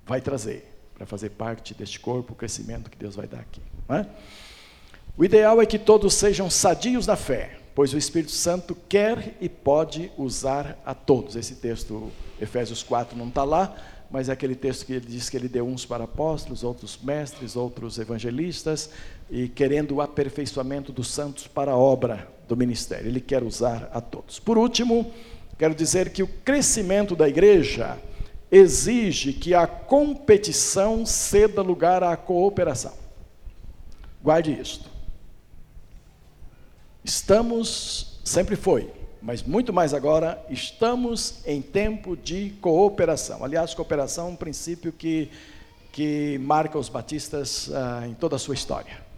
vai 0.05 0.21
trazer 0.21 0.69
para 0.93 1.07
fazer 1.07 1.31
parte 1.31 1.75
deste 1.75 2.01
corpo, 2.01 2.33
o 2.33 2.37
crescimento 2.37 2.91
que 2.91 2.99
Deus 2.99 3.15
vai 3.15 3.29
dar 3.29 3.39
aqui. 3.39 3.63
É? 3.89 4.05
O 5.17 5.25
ideal 5.25 5.63
é 5.63 5.67
que 5.67 5.79
todos 5.79 6.15
sejam 6.15 6.51
sadios 6.51 7.07
na 7.07 7.15
fé, 7.15 7.61
pois 7.73 7.95
o 7.95 7.99
Espírito 7.99 8.33
Santo 8.33 8.75
quer 8.89 9.37
e 9.41 9.49
pode 9.49 10.11
usar 10.19 10.77
a 10.85 10.93
todos. 10.93 11.37
Esse 11.37 11.55
texto, 11.55 12.11
Efésios 12.41 12.83
4, 12.83 13.17
não 13.17 13.29
está 13.29 13.45
lá, 13.45 13.77
mas 14.11 14.29
é 14.29 14.33
aquele 14.33 14.57
texto 14.57 14.87
que 14.87 14.95
ele 14.95 15.07
diz 15.07 15.31
que 15.31 15.37
ele 15.37 15.49
deu 15.49 15.67
uns 15.67 15.87
para 15.87 16.05
apóstolos, 16.05 16.65
outros 16.65 16.99
mestres, 17.01 17.55
outros 17.55 17.99
evangelistas, 17.99 18.91
e 19.31 19.49
querendo 19.49 19.95
o 19.95 20.01
aperfeiçoamento 20.01 20.91
dos 20.93 21.09
santos 21.09 21.47
para 21.47 21.73
a 21.73 21.77
obra 21.77 22.32
do 22.49 22.57
ministério. 22.57 23.09
Ele 23.09 23.21
quer 23.21 23.43
usar 23.43 23.91
a 23.93 24.01
todos. 24.01 24.39
Por 24.39 24.59
último, 24.59 25.13
quero 25.59 25.75
dizer 25.75 26.11
que 26.11 26.23
o 26.23 26.29
crescimento 26.29 27.15
da 27.15 27.29
igreja 27.29 27.99
exige 28.51 29.33
que 29.33 29.55
a 29.55 29.67
competição 29.67 31.07
ceda 31.07 31.63
lugar 31.63 32.03
à 32.03 32.17
cooperação. 32.17 32.93
Guarde 34.23 34.53
isto. 34.53 34.91
Estamos, 37.03 38.21
sempre 38.23 38.55
foi, 38.55 38.91
mas 39.23 39.43
muito 39.43 39.73
mais 39.73 39.95
agora, 39.95 40.45
estamos 40.51 41.47
em 41.47 41.63
tempo 41.63 42.17
de 42.17 42.51
cooperação. 42.61 43.45
Aliás, 43.45 43.73
cooperação 43.73 44.27
é 44.27 44.31
um 44.31 44.37
princípio 44.37 44.93
que, 44.93 45.31
que 45.91 46.39
marca 46.43 46.79
os 46.79 46.89
batistas 46.89 47.71
ah, 47.73 48.07
em 48.07 48.15
toda 48.15 48.37
a 48.37 48.39
sua 48.39 48.55
história. 48.55 49.12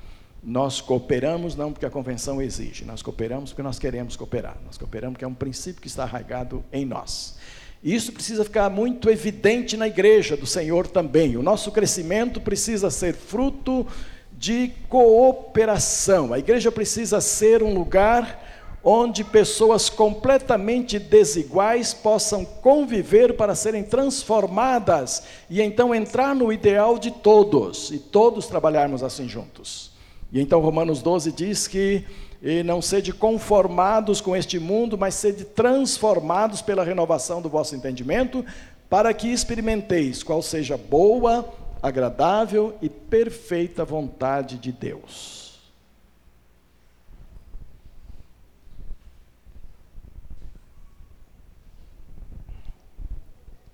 Nós 0.45 0.81
cooperamos 0.81 1.57
não 1.57 1.73
porque 1.73 1.87
a 1.87 1.91
convenção 1.91 2.43
exige, 2.43 2.85
nós 2.85 3.01
cooperamos 3.01 3.51
porque 3.51 3.63
nós 3.63 3.79
queremos 3.79 4.15
cooperar. 4.15 4.59
Nós 4.67 4.77
cooperamos 4.77 5.15
porque 5.15 5.25
é 5.25 5.29
um 5.29 5.35
princípio 5.35 5.81
que 5.81 5.89
está 5.89 6.03
arraigado 6.03 6.63
em 6.71 6.85
nós. 6.85 7.37
Isso 7.83 8.13
precisa 8.13 8.45
ficar 8.45 8.69
muito 8.69 9.09
evidente 9.11 9.77
na 9.77 9.87
igreja 9.87 10.37
do 10.37 10.47
Senhor 10.47 10.87
também. 10.87 11.37
O 11.37 11.43
nosso 11.43 11.71
crescimento 11.71 12.41
precisa 12.41 12.91
ser 12.91 13.15
fruto 13.15 13.87
de 14.33 14.73
cooperação. 14.89 16.33
A 16.33 16.39
igreja 16.39 16.71
precisa 16.71 17.21
ser 17.21 17.63
um 17.63 17.75
lugar 17.75 18.43
onde 18.83 19.25
pessoas 19.25 19.89
completamente 19.89 20.99
desiguais 20.99 21.95
possam 21.95 22.45
conviver 22.45 23.35
para 23.35 23.55
serem 23.55 23.83
transformadas 23.83 25.23
e 25.49 25.63
então 25.63 25.95
entrar 25.95 26.35
no 26.35 26.53
ideal 26.53 26.99
de 26.99 27.11
todos 27.11 27.91
e 27.91 27.99
todos 27.99 28.47
trabalharmos 28.47 29.03
assim 29.03 29.27
juntos. 29.27 29.94
E 30.35 30.41
então 30.41 30.61
Romanos 30.61 31.01
12 31.01 31.31
diz 31.31 31.69
que 31.69 32.05
e 32.43 32.63
não 32.65 32.83
sede 32.83 33.13
conformados 33.13 34.21
com 34.21 34.37
este 34.37 34.59
mundo, 34.59 34.99
mas 34.99 35.15
sede 35.15 35.45
transformados 35.45 36.61
pela 36.61 36.85
renovação 36.85 37.41
do 37.41 37.49
vosso 37.49 37.75
entendimento, 37.75 38.45
para 38.91 39.15
que 39.15 39.33
experimenteis 39.33 40.23
qual 40.23 40.43
seja 40.43 40.77
boa, 40.77 41.49
agradável 41.81 42.77
e 42.83 42.89
perfeita 42.89 43.85
vontade 43.85 44.59
de 44.59 44.73
Deus. 44.73 45.59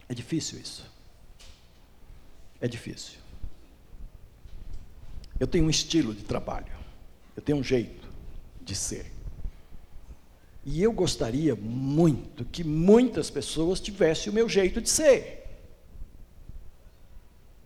É 0.08 0.14
difícil 0.14 0.58
isso. 0.60 0.84
É 2.60 2.68
difícil. 2.68 3.19
Eu 5.40 5.46
tenho 5.46 5.64
um 5.64 5.70
estilo 5.70 6.14
de 6.14 6.22
trabalho, 6.22 6.70
eu 7.34 7.42
tenho 7.42 7.56
um 7.56 7.64
jeito 7.64 8.06
de 8.60 8.74
ser. 8.74 9.10
E 10.66 10.82
eu 10.82 10.92
gostaria 10.92 11.56
muito 11.56 12.44
que 12.44 12.62
muitas 12.62 13.30
pessoas 13.30 13.80
tivessem 13.80 14.30
o 14.30 14.34
meu 14.34 14.46
jeito 14.46 14.82
de 14.82 14.90
ser. 14.90 15.40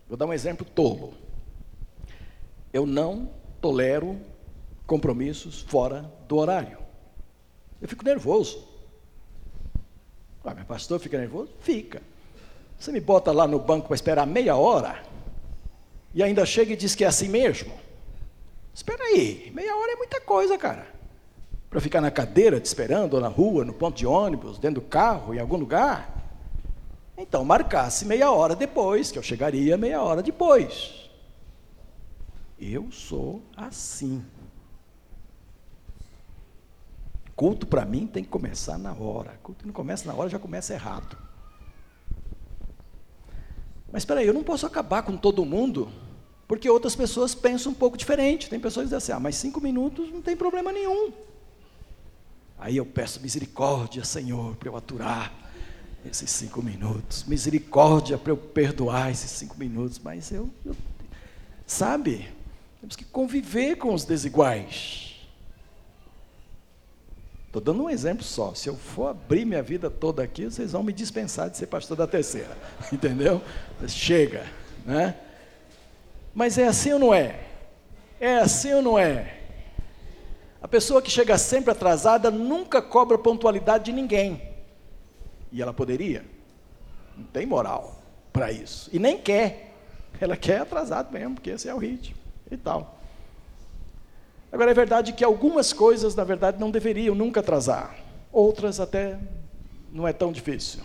Vou 0.07 0.15
dar 0.15 0.25
um 0.25 0.31
exemplo 0.31 0.65
tolo. 0.65 1.13
Eu 2.71 2.85
não 2.85 3.29
tolero 3.59 4.21
compromissos 4.87 5.59
fora 5.59 6.09
do 6.29 6.37
horário. 6.37 6.77
Eu 7.81 7.89
fico 7.89 8.05
nervoso. 8.05 8.65
Ah, 10.45 10.53
meu 10.53 10.63
pastor 10.63 10.99
fica 10.99 11.17
nervoso? 11.17 11.51
Fica. 11.59 12.01
Você 12.79 12.91
me 12.91 13.01
bota 13.01 13.33
lá 13.33 13.45
no 13.45 13.59
banco 13.59 13.87
para 13.87 13.95
esperar 13.95 14.25
meia 14.25 14.55
hora 14.55 15.03
e 16.15 16.23
ainda 16.23 16.45
chega 16.45 16.71
e 16.71 16.77
diz 16.77 16.95
que 16.95 17.03
é 17.03 17.07
assim 17.07 17.27
mesmo? 17.27 17.73
Espera 18.73 19.03
aí, 19.03 19.51
meia 19.53 19.75
hora 19.75 19.91
é 19.91 19.95
muita 19.97 20.21
coisa, 20.21 20.57
cara. 20.57 20.87
Para 21.69 21.81
ficar 21.81 21.99
na 21.99 22.09
cadeira 22.09 22.57
te 22.57 22.65
esperando, 22.65 23.15
ou 23.15 23.19
na 23.19 23.27
rua, 23.27 23.65
no 23.65 23.73
ponto 23.73 23.97
de 23.97 24.07
ônibus, 24.07 24.57
dentro 24.57 24.81
do 24.81 24.87
carro, 24.87 25.33
em 25.33 25.39
algum 25.39 25.57
lugar. 25.57 26.09
Então 27.17 27.43
marcasse 27.43 28.05
meia 28.05 28.31
hora 28.31 28.55
depois, 28.55 29.11
que 29.11 29.19
eu 29.19 29.23
chegaria 29.23 29.77
meia 29.77 30.01
hora 30.01 30.23
depois. 30.23 31.09
Eu 32.57 32.89
sou 32.93 33.41
assim. 33.57 34.23
Culto 37.35 37.67
para 37.67 37.83
mim 37.83 38.07
tem 38.07 38.23
que 38.23 38.29
começar 38.29 38.77
na 38.77 38.93
hora. 38.93 39.37
Culto 39.43 39.67
não 39.67 39.73
começa 39.73 40.07
na 40.07 40.17
hora 40.17 40.29
já 40.29 40.39
começa 40.39 40.73
errado. 40.73 41.17
Mas 43.91 44.03
espera 44.03 44.21
aí, 44.21 44.27
eu 44.27 44.33
não 44.33 44.43
posso 44.43 44.65
acabar 44.65 45.03
com 45.03 45.17
todo 45.17 45.45
mundo, 45.45 45.89
porque 46.47 46.69
outras 46.69 46.95
pessoas 46.95 47.33
pensam 47.33 47.71
um 47.71 47.75
pouco 47.75 47.97
diferente. 47.97 48.49
Tem 48.49 48.59
pessoas 48.59 48.85
que 48.85 48.95
dizem 48.95 48.97
assim, 48.97 49.11
ah, 49.11 49.19
mas 49.19 49.35
cinco 49.35 49.59
minutos 49.59 50.11
não 50.11 50.21
tem 50.21 50.35
problema 50.35 50.71
nenhum. 50.71 51.11
Aí 52.57 52.77
eu 52.77 52.85
peço 52.85 53.21
misericórdia, 53.21 54.03
Senhor, 54.03 54.55
para 54.55 54.69
eu 54.69 54.75
aturar 54.75 55.33
esses 56.09 56.29
cinco 56.29 56.61
minutos. 56.61 57.23
Misericórdia 57.25 58.17
para 58.17 58.31
eu 58.31 58.37
perdoar 58.37 59.11
esses 59.11 59.31
cinco 59.31 59.57
minutos. 59.57 59.99
Mas 60.03 60.31
eu, 60.31 60.49
eu 60.63 60.75
sabe, 61.65 62.29
temos 62.79 62.95
que 62.95 63.03
conviver 63.03 63.77
com 63.77 63.93
os 63.93 64.05
desiguais. 64.05 65.15
Estou 67.47 67.61
dando 67.73 67.83
um 67.83 67.89
exemplo 67.89 68.23
só. 68.23 68.53
Se 68.53 68.69
eu 68.69 68.75
for 68.75 69.07
abrir 69.07 69.45
minha 69.45 69.63
vida 69.63 69.89
toda 69.89 70.21
aqui, 70.21 70.45
vocês 70.45 70.73
vão 70.73 70.83
me 70.83 70.93
dispensar 70.93 71.49
de 71.49 71.57
ser 71.57 71.67
pastor 71.67 71.97
da 71.97 72.05
terceira. 72.05 72.55
Entendeu? 72.91 73.41
Chega. 73.87 74.45
Né? 74.85 75.15
Mas 76.35 76.57
é 76.57 76.67
assim 76.67 76.91
ou 76.91 76.99
não 76.99 77.13
é? 77.13 77.39
É 78.19 78.39
assim 78.39 78.73
ou 78.73 78.81
não 78.81 78.99
é? 78.99 79.39
A 80.61 80.67
pessoa 80.67 81.01
que 81.01 81.09
chega 81.09 81.37
sempre 81.37 81.71
atrasada 81.71 82.29
nunca 82.29 82.81
cobra 82.81 83.17
pontualidade 83.17 83.85
de 83.85 83.93
ninguém. 83.93 84.41
E 85.49 85.61
ela 85.61 85.73
poderia. 85.73 86.25
Não 87.17 87.23
tem 87.25 87.45
moral 87.45 88.01
para 88.33 88.51
isso. 88.51 88.89
E 88.91 88.99
nem 88.99 89.17
quer. 89.17 89.73
Ela 90.19 90.35
quer 90.35 90.61
atrasado 90.61 91.11
mesmo, 91.11 91.35
porque 91.35 91.51
esse 91.51 91.69
é 91.69 91.73
o 91.73 91.77
ritmo 91.77 92.17
e 92.51 92.57
tal. 92.57 92.99
Agora 94.51 94.71
é 94.71 94.73
verdade 94.73 95.13
que 95.13 95.23
algumas 95.23 95.71
coisas, 95.71 96.15
na 96.15 96.23
verdade, 96.23 96.59
não 96.59 96.71
deveriam 96.71 97.15
nunca 97.15 97.39
atrasar. 97.39 97.95
Outras 98.31 98.79
até 98.79 99.17
não 99.91 100.05
é 100.05 100.11
tão 100.11 100.31
difícil. 100.31 100.81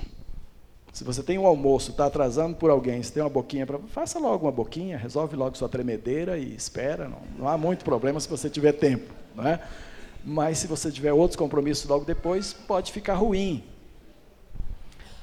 Se 0.93 1.05
você 1.05 1.23
tem 1.23 1.39
um 1.39 1.47
almoço, 1.47 1.93
está 1.93 2.07
atrasando 2.07 2.57
por 2.57 2.71
alguém, 2.71 3.03
se 3.03 3.13
tem 3.13 3.23
uma 3.23 3.31
boquinha 3.31 3.65
para. 3.65 3.79
Faça 3.79 4.19
logo 4.19 4.47
uma 4.47 4.53
boquinha, 4.53 4.99
resolve 4.99 5.37
logo 5.37 5.57
sua 5.57 5.69
tremedeira 5.69 6.37
e 6.37 6.55
espera. 6.55 7.09
Não, 7.09 7.21
não 7.39 7.49
há 7.49 7.57
muito 7.57 7.85
problema 7.85 8.19
se 8.19 8.29
você 8.29 8.51
tiver 8.51 8.73
tempo. 8.73 9.13
Não 9.35 9.47
é? 9.47 9.61
Mas 10.25 10.59
se 10.59 10.67
você 10.67 10.91
tiver 10.91 11.13
outros 11.13 11.37
compromissos 11.37 11.87
logo 11.87 12.05
depois, 12.05 12.53
pode 12.53 12.93
ficar 12.93 13.15
ruim. 13.15 13.65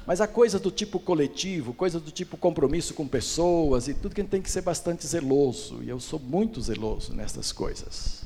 Mas 0.05 0.21
a 0.21 0.27
coisa 0.27 0.57
do 0.57 0.71
tipo 0.71 1.01
coletivo, 1.01 1.73
coisa 1.73 1.99
do 1.99 2.11
tipo 2.11 2.37
compromisso 2.37 2.93
com 2.93 3.05
pessoas 3.05 3.89
e 3.89 3.93
tudo 3.93 4.15
que 4.15 4.21
a 4.21 4.23
gente 4.23 4.31
tem 4.31 4.41
que 4.41 4.49
ser 4.49 4.61
bastante 4.61 5.05
zeloso. 5.05 5.83
E 5.83 5.89
eu 5.89 5.99
sou 5.99 6.17
muito 6.17 6.61
zeloso 6.61 7.13
nessas 7.13 7.51
coisas. 7.51 8.23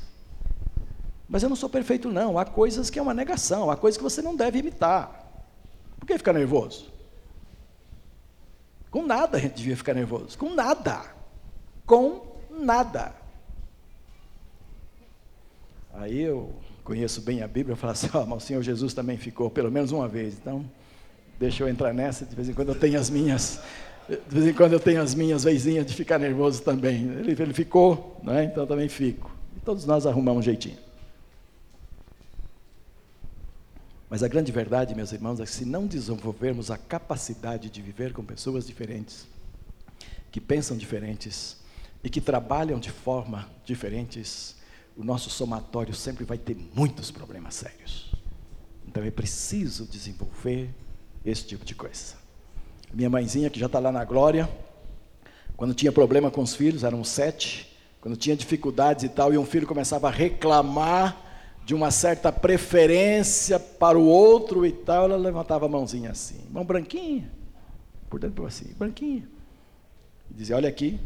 Mas 1.28 1.42
eu 1.42 1.48
não 1.48 1.56
sou 1.56 1.68
perfeito, 1.68 2.08
não. 2.08 2.38
Há 2.38 2.44
coisas 2.44 2.88
que 2.88 3.00
é 3.00 3.02
uma 3.02 3.12
negação, 3.12 3.68
há 3.68 3.76
coisas 3.76 3.96
que 3.96 4.02
você 4.02 4.22
não 4.22 4.36
deve 4.36 4.60
imitar. 4.60 5.44
Por 5.98 6.06
que 6.06 6.16
ficar 6.16 6.32
nervoso? 6.32 6.91
Com 8.92 9.06
nada 9.06 9.38
a 9.38 9.40
gente 9.40 9.54
devia 9.54 9.76
ficar 9.76 9.94
nervoso. 9.94 10.38
Com 10.38 10.54
nada. 10.54 11.02
Com 11.86 12.26
nada. 12.50 13.14
Aí 15.94 16.20
eu 16.20 16.54
conheço 16.84 17.22
bem 17.22 17.42
a 17.42 17.48
Bíblia, 17.48 17.74
falo 17.74 17.94
assim, 17.94 18.10
oh, 18.12 18.26
mas 18.26 18.44
o 18.44 18.46
Senhor 18.46 18.62
Jesus 18.62 18.92
também 18.92 19.16
ficou 19.16 19.50
pelo 19.50 19.70
menos 19.70 19.92
uma 19.92 20.06
vez, 20.06 20.34
então 20.34 20.64
deixa 21.40 21.64
eu 21.64 21.68
entrar 21.68 21.94
nessa, 21.94 22.26
de 22.26 22.36
vez 22.36 22.50
em 22.50 22.52
quando 22.52 22.68
eu 22.68 22.74
tenho 22.74 23.00
as 23.00 23.08
minhas, 23.08 23.60
de 24.08 24.18
vez 24.28 24.46
em 24.46 24.52
quando 24.52 24.74
eu 24.74 24.80
tenho 24.80 25.00
as 25.00 25.14
minhas 25.14 25.42
vezinhas 25.42 25.86
de 25.86 25.94
ficar 25.94 26.18
nervoso 26.18 26.62
também. 26.62 27.02
Ele, 27.02 27.32
ele 27.32 27.54
ficou, 27.54 28.20
né? 28.22 28.44
então 28.44 28.66
também 28.66 28.90
fico. 28.90 29.34
E 29.56 29.60
todos 29.60 29.86
nós 29.86 30.06
arrumamos 30.06 30.40
um 30.40 30.42
jeitinho. 30.42 30.78
Mas 34.12 34.22
a 34.22 34.28
grande 34.28 34.52
verdade, 34.52 34.94
meus 34.94 35.10
irmãos, 35.10 35.40
é 35.40 35.44
que 35.46 35.50
se 35.50 35.64
não 35.64 35.86
desenvolvermos 35.86 36.70
a 36.70 36.76
capacidade 36.76 37.70
de 37.70 37.80
viver 37.80 38.12
com 38.12 38.22
pessoas 38.22 38.66
diferentes, 38.66 39.26
que 40.30 40.38
pensam 40.38 40.76
diferentes 40.76 41.56
e 42.04 42.10
que 42.10 42.20
trabalham 42.20 42.78
de 42.78 42.90
forma 42.90 43.48
diferentes, 43.64 44.54
o 44.98 45.02
nosso 45.02 45.30
somatório 45.30 45.94
sempre 45.94 46.26
vai 46.26 46.36
ter 46.36 46.54
muitos 46.74 47.10
problemas 47.10 47.54
sérios. 47.54 48.12
Então 48.86 49.02
é 49.02 49.10
preciso 49.10 49.86
desenvolver 49.86 50.68
esse 51.24 51.46
tipo 51.46 51.64
de 51.64 51.74
coisa. 51.74 52.14
Minha 52.92 53.08
mãezinha, 53.08 53.48
que 53.48 53.58
já 53.58 53.64
está 53.64 53.78
lá 53.78 53.90
na 53.90 54.04
glória, 54.04 54.46
quando 55.56 55.72
tinha 55.72 55.90
problema 55.90 56.30
com 56.30 56.42
os 56.42 56.54
filhos, 56.54 56.84
eram 56.84 57.02
sete, 57.02 57.74
quando 57.98 58.14
tinha 58.18 58.36
dificuldades 58.36 59.04
e 59.04 59.08
tal, 59.08 59.32
e 59.32 59.38
um 59.38 59.46
filho 59.46 59.66
começava 59.66 60.08
a 60.08 60.10
reclamar 60.10 61.31
de 61.64 61.74
uma 61.74 61.90
certa 61.90 62.32
preferência 62.32 63.58
para 63.58 63.98
o 63.98 64.04
outro 64.04 64.66
e 64.66 64.72
tal, 64.72 65.04
ela 65.04 65.16
levantava 65.16 65.66
a 65.66 65.68
mãozinha 65.68 66.10
assim, 66.10 66.40
mão 66.50 66.64
branquinha, 66.64 67.30
por 68.10 68.18
dentro 68.18 68.44
assim, 68.46 68.72
branquinha. 68.74 69.28
E 70.30 70.34
dizia, 70.34 70.56
olha 70.56 70.68
aqui, 70.68 70.98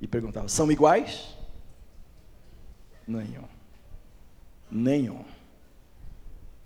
e 0.00 0.06
perguntava, 0.06 0.48
são 0.48 0.70
iguais? 0.70 1.36
Nenhum. 3.06 3.44
Nenhum. 4.70 5.24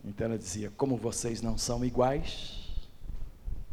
Então 0.05 0.27
ela 0.27 0.39
dizia, 0.39 0.73
como 0.77 0.97
vocês 0.97 1.43
não 1.43 1.59
são 1.59 1.85
iguais, 1.85 2.69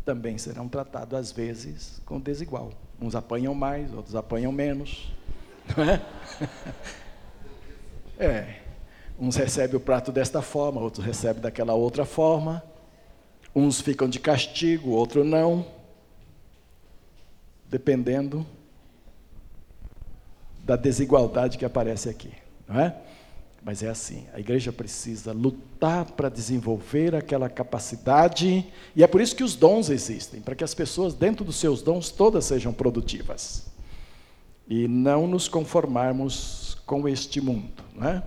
também 0.03 0.37
serão 0.37 0.67
tratados 0.67 1.17
às 1.17 1.31
vezes 1.31 2.01
com 2.05 2.19
desigual. 2.19 2.71
Uns 2.99 3.15
apanham 3.15 3.53
mais, 3.53 3.93
outros 3.93 4.15
apanham 4.15 4.51
menos. 4.51 5.11
Não 5.75 5.83
é? 5.83 6.01
É. 8.17 8.64
Uns 9.17 9.35
recebem 9.35 9.77
o 9.77 9.79
prato 9.79 10.11
desta 10.11 10.41
forma, 10.41 10.81
outros 10.81 11.05
recebem 11.05 11.41
daquela 11.41 11.73
outra 11.73 12.05
forma. 12.05 12.63
Uns 13.55 13.79
ficam 13.79 14.09
de 14.09 14.19
castigo, 14.19 14.91
outros 14.91 15.25
não. 15.25 15.65
Dependendo 17.69 18.45
da 20.63 20.75
desigualdade 20.75 21.57
que 21.57 21.65
aparece 21.65 22.09
aqui, 22.09 22.31
não 22.67 22.79
é? 22.79 22.95
Mas 23.63 23.81
é 23.81 23.89
assim, 23.89 24.25
a 24.33 24.39
igreja 24.39 24.71
precisa 24.71 25.31
lutar 25.31 26.11
para 26.11 26.29
desenvolver 26.29 27.15
aquela 27.15 27.49
capacidade, 27.49 28.63
e 28.95 29.03
é 29.03 29.07
por 29.07 29.21
isso 29.21 29.35
que 29.35 29.43
os 29.43 29.55
dons 29.55 29.89
existem, 29.89 30.39
para 30.39 30.53
que 30.53 30.63
as 30.63 30.75
pessoas, 30.75 31.15
dentro 31.15 31.43
dos 31.43 31.55
seus 31.55 31.81
dons, 31.81 32.11
todas 32.11 32.45
sejam 32.45 32.71
produtivas. 32.71 33.65
E 34.67 34.87
não 34.87 35.25
nos 35.25 35.47
conformarmos 35.47 36.77
com 36.85 37.07
este 37.07 37.41
mundo. 37.41 37.83
Não 37.95 38.07
é? 38.07 38.23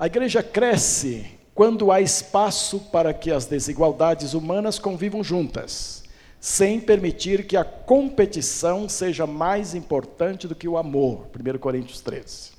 A 0.00 0.06
igreja 0.06 0.42
cresce 0.42 1.26
quando 1.54 1.92
há 1.92 2.00
espaço 2.00 2.80
para 2.90 3.12
que 3.12 3.30
as 3.30 3.44
desigualdades 3.44 4.32
humanas 4.32 4.78
convivam 4.78 5.22
juntas, 5.22 6.04
sem 6.40 6.80
permitir 6.80 7.46
que 7.46 7.54
a 7.54 7.62
competição 7.62 8.88
seja 8.88 9.26
mais 9.26 9.74
importante 9.74 10.48
do 10.48 10.54
que 10.54 10.66
o 10.66 10.78
amor. 10.78 11.26
1 11.38 11.58
Coríntios 11.58 12.00
13. 12.00 12.52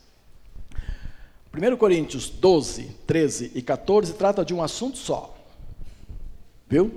1 1.52 1.78
Coríntios 1.78 2.30
12, 2.30 2.92
13 3.08 3.54
e 3.56 3.62
14 3.64 4.14
trata 4.14 4.46
de 4.46 4.54
um 4.54 4.62
assunto 4.62 5.00
só. 5.00 5.36
Viu? 6.70 6.92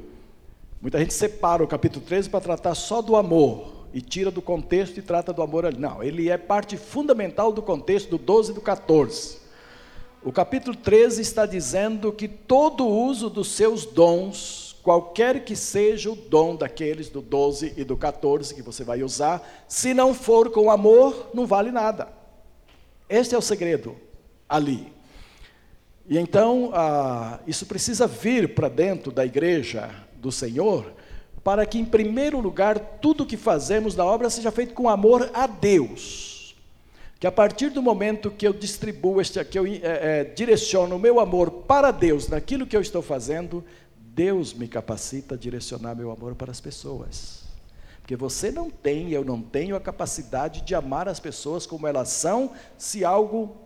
Muita 0.79 0.99
gente 0.99 1.15
separa 1.15 1.65
o 1.65 1.67
capítulo 1.67 2.05
13 2.05 2.29
para 2.29 2.43
tratar 2.43 2.75
só 2.75 3.01
do 3.01 3.17
amor 3.17 3.87
e 3.95 4.03
tira 4.03 4.31
do 4.31 4.43
contexto 4.43 4.99
e 4.99 5.03
trata 5.03 5.33
do 5.33 5.41
amor 5.41 5.65
ali. 5.65 5.79
Não, 5.79 6.03
ele 6.03 6.29
é 6.29 6.37
parte 6.37 6.77
fundamental 6.77 7.51
do 7.51 7.63
contexto 7.63 8.11
do 8.11 8.19
12 8.19 8.51
e 8.51 8.55
do 8.55 8.61
14. 8.61 9.44
O 10.25 10.33
capítulo 10.33 10.75
13 10.75 11.21
está 11.21 11.45
dizendo 11.45 12.11
que 12.11 12.27
todo 12.27 12.89
uso 12.89 13.29
dos 13.29 13.49
seus 13.49 13.85
dons, 13.85 14.75
qualquer 14.83 15.45
que 15.45 15.55
seja 15.55 16.11
o 16.11 16.17
dom 16.17 16.57
daqueles 16.57 17.11
do 17.11 17.21
12 17.21 17.75
e 17.77 17.85
do 17.85 17.95
14 17.95 18.55
que 18.55 18.63
você 18.63 18.83
vai 18.83 19.03
usar, 19.03 19.47
se 19.69 19.93
não 19.93 20.15
for 20.15 20.49
com 20.49 20.71
amor, 20.71 21.29
não 21.35 21.47
vale 21.47 21.71
nada. 21.71 22.09
Este 23.07 23.35
é 23.35 23.39
o 23.39 23.43
segredo 23.43 23.97
ali. 24.49 24.91
E 26.09 26.17
então, 26.17 26.71
ah, 26.73 27.39
isso 27.47 27.67
precisa 27.67 28.07
vir 28.07 28.55
para 28.55 28.71
dentro 28.71 29.13
da 29.13 29.27
igreja 29.27 29.91
do 30.15 30.33
Senhor, 30.33 30.91
para 31.43 31.67
que, 31.67 31.79
em 31.79 31.85
primeiro 31.85 32.41
lugar, 32.41 32.79
tudo 32.79 33.27
que 33.27 33.37
fazemos 33.37 33.95
na 33.95 34.07
obra 34.07 34.31
seja 34.31 34.51
feito 34.51 34.73
com 34.73 34.89
amor 34.89 35.31
a 35.35 35.47
Deus. 35.47 36.34
Que 37.25 37.29
a 37.29 37.33
partir 37.33 37.71
do 37.71 37.81
momento 37.81 38.31
que 38.31 38.47
eu 38.47 38.53
distribuo, 38.53 39.19
este, 39.19 39.43
que 39.47 39.59
eu 39.59 39.65
é, 39.65 39.79
é, 39.83 40.25
direciono 40.25 40.97
o 40.97 40.99
meu 40.99 41.19
amor 41.19 41.51
para 41.51 41.91
Deus 41.91 42.29
naquilo 42.29 42.67
que 42.67 42.77
eu 42.77 42.83
estou 42.83 43.01
fazendo, 43.01 43.65
Deus 43.97 44.53
me 44.53 44.69
capacita 44.69 45.35
a 45.35 45.39
direcionar 45.39 45.95
meu 45.95 46.11
amor 46.11 46.35
para 46.35 46.51
as 46.51 46.61
pessoas. 46.61 47.45
Porque 48.03 48.15
você 48.15 48.51
não 48.51 48.69
tem, 48.69 49.11
eu 49.11 49.25
não 49.25 49.41
tenho 49.41 49.75
a 49.75 49.81
capacidade 49.81 50.61
de 50.61 50.75
amar 50.75 51.09
as 51.09 51.19
pessoas 51.19 51.65
como 51.65 51.87
elas 51.87 52.11
são, 52.11 52.51
se 52.77 53.07
algo 53.07 53.57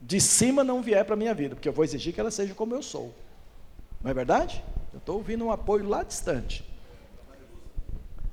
de 0.00 0.20
cima 0.20 0.62
não 0.62 0.80
vier 0.80 1.04
para 1.04 1.14
a 1.14 1.18
minha 1.18 1.34
vida, 1.34 1.56
porque 1.56 1.68
eu 1.68 1.72
vou 1.72 1.84
exigir 1.84 2.14
que 2.14 2.20
ela 2.20 2.30
seja 2.30 2.54
como 2.54 2.72
eu 2.72 2.82
sou. 2.84 3.12
Não 4.00 4.12
é 4.12 4.14
verdade? 4.14 4.62
Eu 4.92 4.98
estou 4.98 5.16
ouvindo 5.16 5.44
um 5.44 5.50
apoio 5.50 5.88
lá 5.88 6.04
distante. 6.04 6.64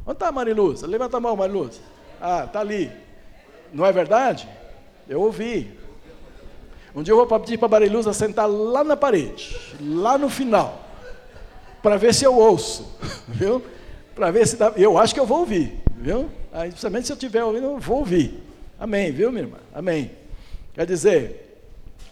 Onde 0.06 0.18
está 0.18 0.28
a 0.28 0.32
Mariluz? 0.32 0.84
Levanta 0.84 1.18
a 1.18 1.20
mão, 1.20 1.36
Mariluz. 1.36 1.82
Ah, 2.22 2.44
está 2.46 2.60
ali. 2.60 2.92
Não 3.74 3.84
é 3.84 3.92
verdade? 3.92 4.48
Eu 5.08 5.22
ouvi. 5.22 5.72
Um 6.96 7.04
dia 7.04 7.14
eu 7.14 7.26
vou 7.26 7.40
pedir 7.40 7.58
para 7.58 7.68
a 7.68 7.72
Mariluza 7.72 8.14
sentar 8.14 8.50
lá 8.50 8.84
na 8.84 8.96
parede, 8.96 9.58
lá 9.82 10.18
no 10.18 10.30
final, 10.30 10.82
para 11.84 11.98
ver 11.98 12.14
se 12.14 12.24
eu 12.24 12.34
ouço, 12.34 12.98
viu? 13.28 13.62
Para 14.16 14.32
ver 14.32 14.48
se 14.48 14.56
dá. 14.56 14.72
Eu 14.78 14.98
acho 14.98 15.14
que 15.14 15.20
eu 15.20 15.26
vou 15.26 15.40
ouvir, 15.40 15.84
viu? 15.98 16.30
Aí, 16.54 16.70
principalmente 16.70 17.08
se 17.08 17.12
eu 17.12 17.16
estiver 17.16 17.44
ouvindo, 17.44 17.66
eu 17.66 17.80
vou 17.80 18.00
ouvir. 18.00 18.42
Amém, 18.80 19.12
viu, 19.12 19.30
minha 19.30 19.44
irmã? 19.44 19.58
Amém. 19.74 20.12
Quer 20.74 20.86
dizer, 20.86 21.60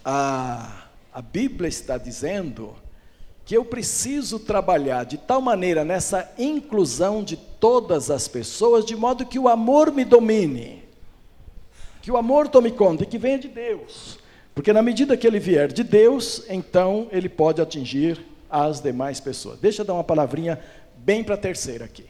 a, 0.04 0.84
a 1.14 1.22
Bíblia 1.22 1.70
está 1.70 1.98
dizendo 1.98 2.76
que 3.46 3.56
eu 3.56 3.64
preciso 3.64 4.40
trabalhar 4.40 5.06
de 5.06 5.18
tal 5.18 5.42
maneira 5.42 5.84
nessa 5.84 6.30
inclusão 6.38 7.24
de 7.24 7.38
todas 7.38 8.12
as 8.12 8.28
pessoas, 8.28 8.86
de 8.86 8.96
modo 8.96 9.26
que 9.26 9.40
o 9.40 9.48
amor 9.48 9.92
me 9.92 10.04
domine, 10.04 10.83
que 12.04 12.12
o 12.12 12.18
amor 12.18 12.50
tome 12.50 12.70
conta 12.70 13.04
e 13.04 13.08
que 13.08 13.18
venha 13.18 13.40
de 13.40 13.48
Deus. 13.48 14.20
Porque 14.54 14.74
na 14.74 14.82
medida 14.82 15.16
que 15.16 15.26
ele 15.26 15.40
vier 15.40 15.72
de 15.72 15.86
Deus, 15.86 16.44
então 16.50 17.08
ele 17.14 17.30
pode 17.30 17.62
atingir 17.62 18.20
as 18.50 18.82
demais 18.82 19.22
pessoas. 19.22 19.58
Deixa 19.58 19.84
eu 19.84 19.86
dar 19.86 19.94
uma 19.94 20.04
palavrinha 20.04 20.62
bem 20.98 21.24
para 21.24 21.36
a 21.36 21.38
terceira 21.38 21.86
aqui. 21.86 22.06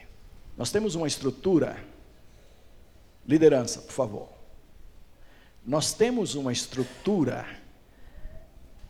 Nós 0.58 0.72
temos 0.72 0.96
uma 0.96 1.06
estrutura, 1.06 1.78
liderança, 3.28 3.82
por 3.82 3.92
favor. 3.92 4.30
Nós 5.64 5.94
temos 5.94 6.34
uma 6.34 6.52
estrutura 6.52 7.46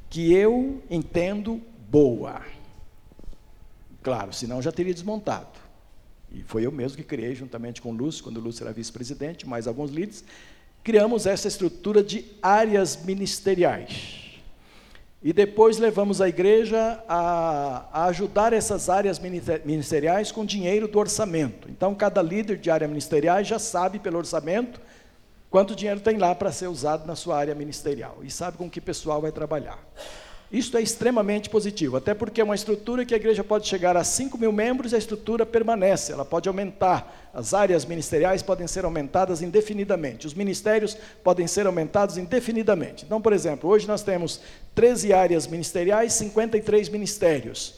que 0.10 0.32
eu 0.32 0.82
entendo 0.90 1.62
boa. 1.90 2.42
Claro, 4.02 4.32
senão 4.32 4.62
já 4.62 4.72
teria 4.72 4.94
desmontado. 4.94 5.60
E 6.32 6.44
foi 6.44 6.66
eu 6.66 6.72
mesmo 6.72 6.96
que 6.96 7.04
criei, 7.04 7.36
juntamente 7.36 7.82
com 7.82 7.92
o 7.92 7.94
Lúcio, 7.94 8.24
quando 8.24 8.38
o 8.38 8.42
Lúcio 8.42 8.64
era 8.64 8.72
vice-presidente, 8.72 9.46
mais 9.46 9.68
alguns 9.68 9.92
líderes, 9.92 10.24
criamos 10.84 11.26
essa 11.26 11.48
estrutura 11.48 12.04
de 12.04 12.26
áreas 12.42 13.04
ministeriais. 13.04 14.24
E 15.24 15.32
depois 15.32 15.78
levamos 15.78 16.20
a 16.20 16.28
igreja 16.28 17.02
a, 17.08 17.86
a, 17.94 18.06
ajudar 18.08 18.52
essas 18.52 18.90
áreas 18.90 19.20
ministeriais 19.20 20.34
com 20.34 20.46
dinheiro 20.46 20.86
do 20.86 21.00
orçamento. 21.00 21.70
Então, 21.70 21.96
cada 21.96 22.22
líder 22.22 22.58
de 22.58 22.70
área 22.70 22.90
ministerial 22.90 23.42
já 23.42 23.58
sabe 23.58 24.00
pelo 24.00 24.18
orçamento 24.18 24.82
quanto 25.50 25.76
dinheiro 25.76 26.02
tem 26.02 26.18
lá 26.18 26.36
para 26.36 26.52
ser 26.52 26.68
usado 26.68 27.06
na 27.06 27.16
sua 27.16 27.38
área 27.38 27.56
ministerial 27.56 28.18
e 28.22 28.30
sabe 28.30 28.58
com 28.58 28.70
que 28.70 28.82
pessoal 28.82 29.22
vai 29.22 29.32
trabalhar. 29.32 29.80
Isso 30.52 30.78
é 30.78 30.82
extremamente 30.82 31.50
positivo, 31.50 31.98
até 31.98 32.14
porque 32.14 32.40
é 32.40 32.44
uma 32.44 32.54
estrutura 32.54 33.04
que 33.04 33.14
a 33.14 33.18
igreja 33.18 33.44
pode 33.44 33.68
chegar 33.68 33.98
a 33.98 34.04
5 34.04 34.38
mil 34.38 34.52
membros 34.52 34.92
e 34.92 34.96
a 34.96 35.00
estrutura 35.00 35.46
permanece, 35.46 36.12
ela 36.12 36.24
pode 36.24 36.48
aumentar. 36.48 37.32
As 37.34 37.56
áreas 37.56 37.86
ministeriais 37.86 38.44
podem 38.44 38.68
ser 38.68 38.86
aumentadas 38.86 39.42
indefinidamente, 39.42 40.28
os 40.28 40.36
ministérios 40.36 40.96
podem 41.24 41.48
ser 41.48 41.66
aumentados 41.66 42.18
indefinidamente. 42.18 43.04
Então, 43.04 43.20
por 43.20 43.34
exemplo, 43.34 43.70
hoje 43.70 43.88
nós 43.88 44.04
temos 44.04 44.42
13 44.76 45.12
áreas 45.12 45.48
ministeriais, 45.48 46.14
53 46.14 46.90
ministérios. 46.90 47.76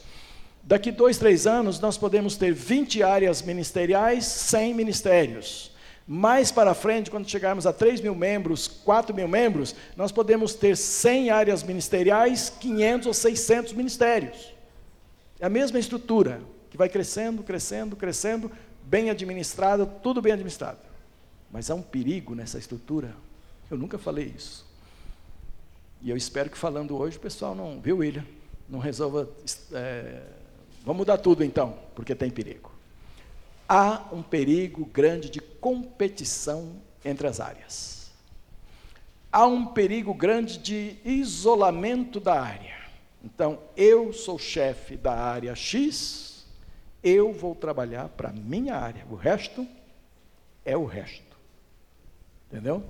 Daqui 0.62 0.90
dois, 0.90 1.16
três 1.16 1.46
anos, 1.46 1.78
nós 1.78 1.96
podemos 1.96 2.36
ter 2.36 2.52
20 2.52 3.02
áreas 3.02 3.40
ministeriais, 3.40 4.24
100 4.26 4.74
ministérios. 4.74 5.70
Mais 6.06 6.52
para 6.52 6.72
frente, 6.72 7.10
quando 7.10 7.28
chegarmos 7.28 7.66
a 7.66 7.72
3 7.72 8.00
mil 8.00 8.14
membros, 8.14 8.68
4 8.68 9.12
mil 9.12 9.26
membros, 9.26 9.74
nós 9.96 10.12
podemos 10.12 10.54
ter 10.54 10.76
100 10.76 11.30
áreas 11.30 11.64
ministeriais, 11.64 12.48
500 12.60 13.06
ou 13.08 13.14
600 13.14 13.72
ministérios. 13.72 14.54
É 15.40 15.46
a 15.46 15.50
mesma 15.50 15.80
estrutura, 15.80 16.40
que 16.70 16.76
vai 16.76 16.88
crescendo, 16.88 17.42
crescendo, 17.42 17.96
crescendo, 17.96 18.52
bem 18.84 19.10
administrada, 19.10 19.84
tudo 19.84 20.22
bem 20.22 20.32
administrado. 20.32 20.78
Mas 21.50 21.70
há 21.70 21.74
um 21.74 21.82
perigo 21.82 22.36
nessa 22.36 22.56
estrutura. 22.56 23.12
Eu 23.68 23.76
nunca 23.76 23.98
falei 23.98 24.32
isso. 24.36 24.64
E 26.00 26.08
eu 26.08 26.16
espero 26.16 26.48
que 26.48 26.56
falando 26.56 26.96
hoje 26.96 27.16
o 27.16 27.20
pessoal 27.20 27.52
não, 27.52 27.80
viu, 27.80 27.98
William? 27.98 28.24
Não 28.68 28.78
resolva. 28.78 29.28
É, 29.72 30.22
vamos 30.84 30.98
mudar 30.98 31.18
tudo 31.18 31.42
então, 31.42 31.76
porque 31.96 32.14
tem 32.14 32.30
perigo 32.30 32.75
há 33.68 34.04
um 34.12 34.22
perigo 34.22 34.84
grande 34.86 35.30
de 35.30 35.40
competição 35.40 36.76
entre 37.04 37.26
as 37.26 37.40
áreas. 37.40 38.10
Há 39.30 39.46
um 39.46 39.66
perigo 39.66 40.14
grande 40.14 40.58
de 40.58 40.96
isolamento 41.04 42.18
da 42.20 42.40
área. 42.40 42.76
Então, 43.22 43.58
eu 43.76 44.12
sou 44.12 44.38
chefe 44.38 44.96
da 44.96 45.12
área 45.12 45.54
X, 45.54 46.46
eu 47.02 47.32
vou 47.32 47.54
trabalhar 47.54 48.08
para 48.08 48.30
a 48.30 48.32
minha 48.32 48.76
área, 48.76 49.04
o 49.10 49.14
resto 49.14 49.66
é 50.64 50.76
o 50.76 50.84
resto. 50.84 51.36
Entendeu? 52.50 52.82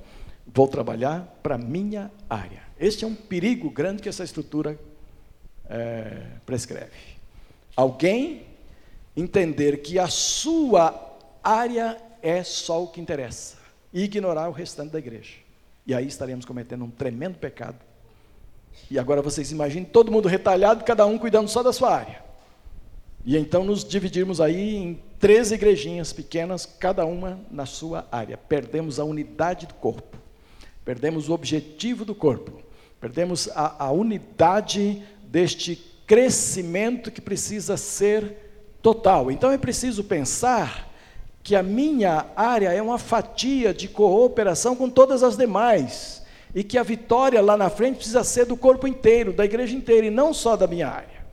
Vou 0.46 0.68
trabalhar 0.68 1.38
para 1.42 1.56
a 1.56 1.58
minha 1.58 2.10
área. 2.28 2.62
Este 2.78 3.04
é 3.04 3.08
um 3.08 3.14
perigo 3.14 3.70
grande 3.70 4.02
que 4.02 4.08
essa 4.08 4.22
estrutura 4.22 4.78
é, 5.68 6.22
prescreve. 6.44 7.16
Alguém 7.74 8.46
entender 9.16 9.78
que 9.78 9.98
a 9.98 10.08
sua 10.08 11.16
área 11.42 11.96
é 12.22 12.42
só 12.42 12.82
o 12.82 12.88
que 12.88 13.00
interessa 13.00 13.56
e 13.92 14.02
ignorar 14.02 14.48
o 14.48 14.52
restante 14.52 14.90
da 14.90 14.98
igreja. 14.98 15.34
E 15.86 15.94
aí 15.94 16.06
estaremos 16.06 16.44
cometendo 16.44 16.84
um 16.84 16.90
tremendo 16.90 17.38
pecado. 17.38 17.78
E 18.90 18.98
agora 18.98 19.22
vocês 19.22 19.50
imaginem 19.50 19.84
todo 19.84 20.12
mundo 20.12 20.28
retalhado, 20.28 20.84
cada 20.84 21.06
um 21.06 21.16
cuidando 21.16 21.48
só 21.48 21.62
da 21.62 21.72
sua 21.72 21.94
área. 21.94 22.22
E 23.24 23.36
então 23.36 23.64
nos 23.64 23.84
dividirmos 23.84 24.40
aí 24.40 24.76
em 24.76 25.02
três 25.18 25.50
igrejinhas 25.50 26.12
pequenas, 26.12 26.66
cada 26.66 27.04
uma 27.06 27.40
na 27.50 27.66
sua 27.66 28.06
área. 28.12 28.36
Perdemos 28.36 29.00
a 29.00 29.04
unidade 29.04 29.66
do 29.66 29.74
corpo, 29.74 30.16
perdemos 30.84 31.28
o 31.28 31.32
objetivo 31.32 32.04
do 32.04 32.14
corpo, 32.14 32.62
perdemos 33.00 33.48
a, 33.54 33.86
a 33.86 33.90
unidade 33.90 35.02
deste 35.24 35.76
crescimento 36.06 37.10
que 37.10 37.20
precisa 37.20 37.76
ser 37.76 38.45
total. 38.86 39.32
Então 39.32 39.50
é 39.50 39.58
preciso 39.58 40.04
pensar 40.04 40.88
que 41.42 41.56
a 41.56 41.62
minha 41.62 42.26
área 42.36 42.72
é 42.72 42.80
uma 42.80 42.98
fatia 42.98 43.74
de 43.74 43.88
cooperação 43.88 44.76
com 44.76 44.88
todas 44.88 45.24
as 45.24 45.36
demais 45.36 46.22
e 46.54 46.62
que 46.62 46.78
a 46.78 46.84
vitória 46.84 47.42
lá 47.42 47.56
na 47.56 47.68
frente 47.68 47.96
precisa 47.96 48.22
ser 48.22 48.46
do 48.46 48.56
corpo 48.56 48.86
inteiro, 48.86 49.32
da 49.32 49.44
igreja 49.44 49.74
inteira 49.74 50.06
e 50.06 50.10
não 50.10 50.32
só 50.32 50.54
da 50.54 50.68
minha 50.68 50.86
área. 50.86 51.26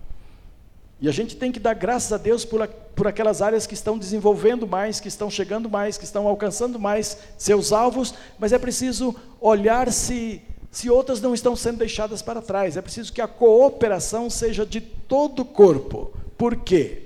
E 0.99 1.07
a 1.07 1.11
gente 1.11 1.35
tem 1.35 1.51
que 1.51 1.59
dar 1.59 1.75
graças 1.75 2.11
a 2.11 2.17
Deus 2.17 2.43
por, 2.43 2.67
por 2.95 3.05
aquelas 3.05 3.39
áreas 3.39 3.67
que 3.67 3.75
estão 3.75 3.99
desenvolvendo 3.99 4.65
mais, 4.65 4.99
que 4.99 5.07
estão 5.07 5.29
chegando 5.29 5.69
mais, 5.69 5.95
que 5.95 6.05
estão 6.05 6.27
alcançando 6.27 6.79
mais 6.79 7.19
seus 7.37 7.71
alvos, 7.71 8.15
mas 8.39 8.51
é 8.51 8.57
preciso 8.57 9.15
olhar 9.39 9.91
se, 9.91 10.41
se 10.71 10.89
outras 10.89 11.21
não 11.21 11.35
estão 11.35 11.55
sendo 11.55 11.77
deixadas 11.77 12.23
para 12.23 12.41
trás. 12.41 12.77
É 12.77 12.81
preciso 12.81 13.13
que 13.13 13.21
a 13.21 13.27
cooperação 13.27 14.27
seja 14.27 14.65
de 14.65 14.81
todo 14.81 15.43
o 15.43 15.45
corpo. 15.45 16.11
Por 16.35 16.55
quê? 16.55 17.02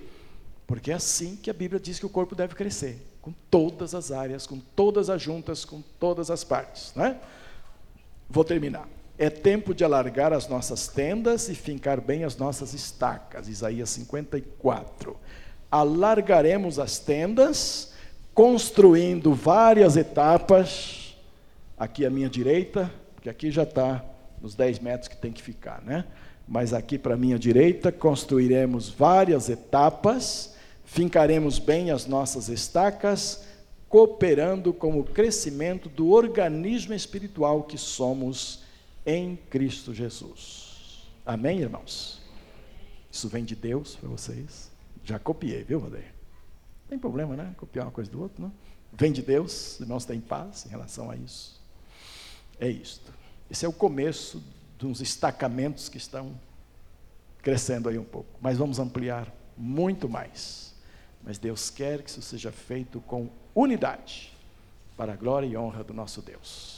Porque 0.68 0.92
é 0.92 0.96
assim 0.96 1.38
que 1.38 1.50
a 1.50 1.54
Bíblia 1.54 1.80
diz 1.80 1.98
que 1.98 2.06
o 2.06 2.10
corpo 2.10 2.36
deve 2.36 2.54
crescer, 2.54 3.02
com 3.22 3.34
todas 3.50 3.96
as 3.96 4.12
áreas, 4.12 4.46
com 4.46 4.60
todas 4.60 5.10
as 5.10 5.22
juntas, 5.22 5.64
com 5.64 5.82
todas 5.98 6.30
as 6.30 6.44
partes. 6.44 6.94
Né? 6.94 7.18
Vou 8.30 8.44
terminar. 8.44 8.86
É 9.18 9.30
tempo 9.30 9.74
de 9.74 9.86
alargar 9.86 10.34
as 10.34 10.48
nossas 10.50 10.90
tendas 10.90 11.48
e 11.48 11.56
fincar 11.56 12.02
bem 12.02 12.26
as 12.26 12.36
nossas 12.36 12.74
estacas. 12.74 13.48
Isaías 13.48 13.90
54. 13.92 15.16
Alargaremos 15.72 16.78
as 16.78 17.00
tendas, 17.00 17.94
construindo 18.34 19.34
várias 19.34 19.96
etapas. 19.96 21.16
Aqui 21.80 22.06
à 22.06 22.10
minha 22.10 22.30
direita, 22.30 22.92
porque 23.16 23.30
aqui 23.30 23.52
já 23.52 23.64
está 23.64 24.04
nos 24.42 24.54
10 24.54 24.80
metros 24.80 25.08
que 25.08 25.16
tem 25.16 25.32
que 25.32 25.42
ficar, 25.42 25.82
né? 25.84 26.06
Mas 26.48 26.74
aqui 26.74 26.98
para 26.98 27.16
minha 27.16 27.40
direita, 27.40 27.92
construiremos 27.92 28.90
várias 28.90 29.48
etapas 29.50 30.57
fincaremos 30.88 31.60
bem 31.60 31.92
as 31.92 32.08
nossas 32.08 32.48
estacas, 32.48 33.44
cooperando 33.90 34.74
com 34.74 34.98
o 35.00 35.04
crescimento 35.04 35.90
do 35.90 36.10
organismo 36.10 36.94
espiritual 36.94 37.64
que 37.64 37.78
somos 37.78 38.64
em 39.06 39.36
Cristo 39.36 39.94
Jesus. 39.94 41.06
Amém, 41.26 41.60
irmãos? 41.60 42.22
Isso 43.12 43.28
vem 43.28 43.44
de 43.44 43.56
Deus 43.56 43.96
para 43.96 44.10
vocês. 44.10 44.72
Já 45.04 45.20
copiei, 45.20 45.64
viu, 45.64 45.80
Vadeir? 45.80 46.14
Não 46.84 46.90
tem 46.90 47.00
problema, 47.00 47.36
né? 47.36 47.54
Copiar 47.58 47.86
uma 47.86 47.92
coisa 47.92 48.10
do 48.10 48.22
outro, 48.22 48.42
não? 48.42 48.52
Vem 48.94 49.12
de 49.12 49.22
Deus, 49.22 49.80
irmãos 49.82 50.06
têm 50.06 50.22
paz 50.22 50.66
em 50.66 50.70
relação 50.70 51.12
a 51.12 51.18
isso. 51.18 51.62
É 52.60 52.70
isto. 52.70 53.14
Esse 53.52 53.66
é 53.66 53.68
o 53.68 53.74
começo 53.74 54.42
de 54.80 54.86
uns 54.88 55.02
estacamentos 55.02 55.90
que 55.90 55.98
estão 55.98 56.40
crescendo 57.42 57.90
aí 57.90 57.98
um 57.98 58.06
pouco. 58.06 58.30
Mas 58.42 58.58
vamos 58.58 58.80
ampliar 58.80 59.32
muito 59.58 60.08
mais. 60.08 60.67
Mas 61.28 61.38
Deus 61.38 61.70
quer 61.70 62.02
que 62.02 62.10
isso 62.10 62.22
seja 62.22 62.54
feito 62.54 63.02
com 63.02 63.30
unidade, 63.54 64.34
para 64.96 65.12
a 65.12 65.16
glória 65.18 65.46
e 65.46 65.58
honra 65.58 65.84
do 65.84 65.94
nosso 65.94 66.22
Deus. 66.22 66.77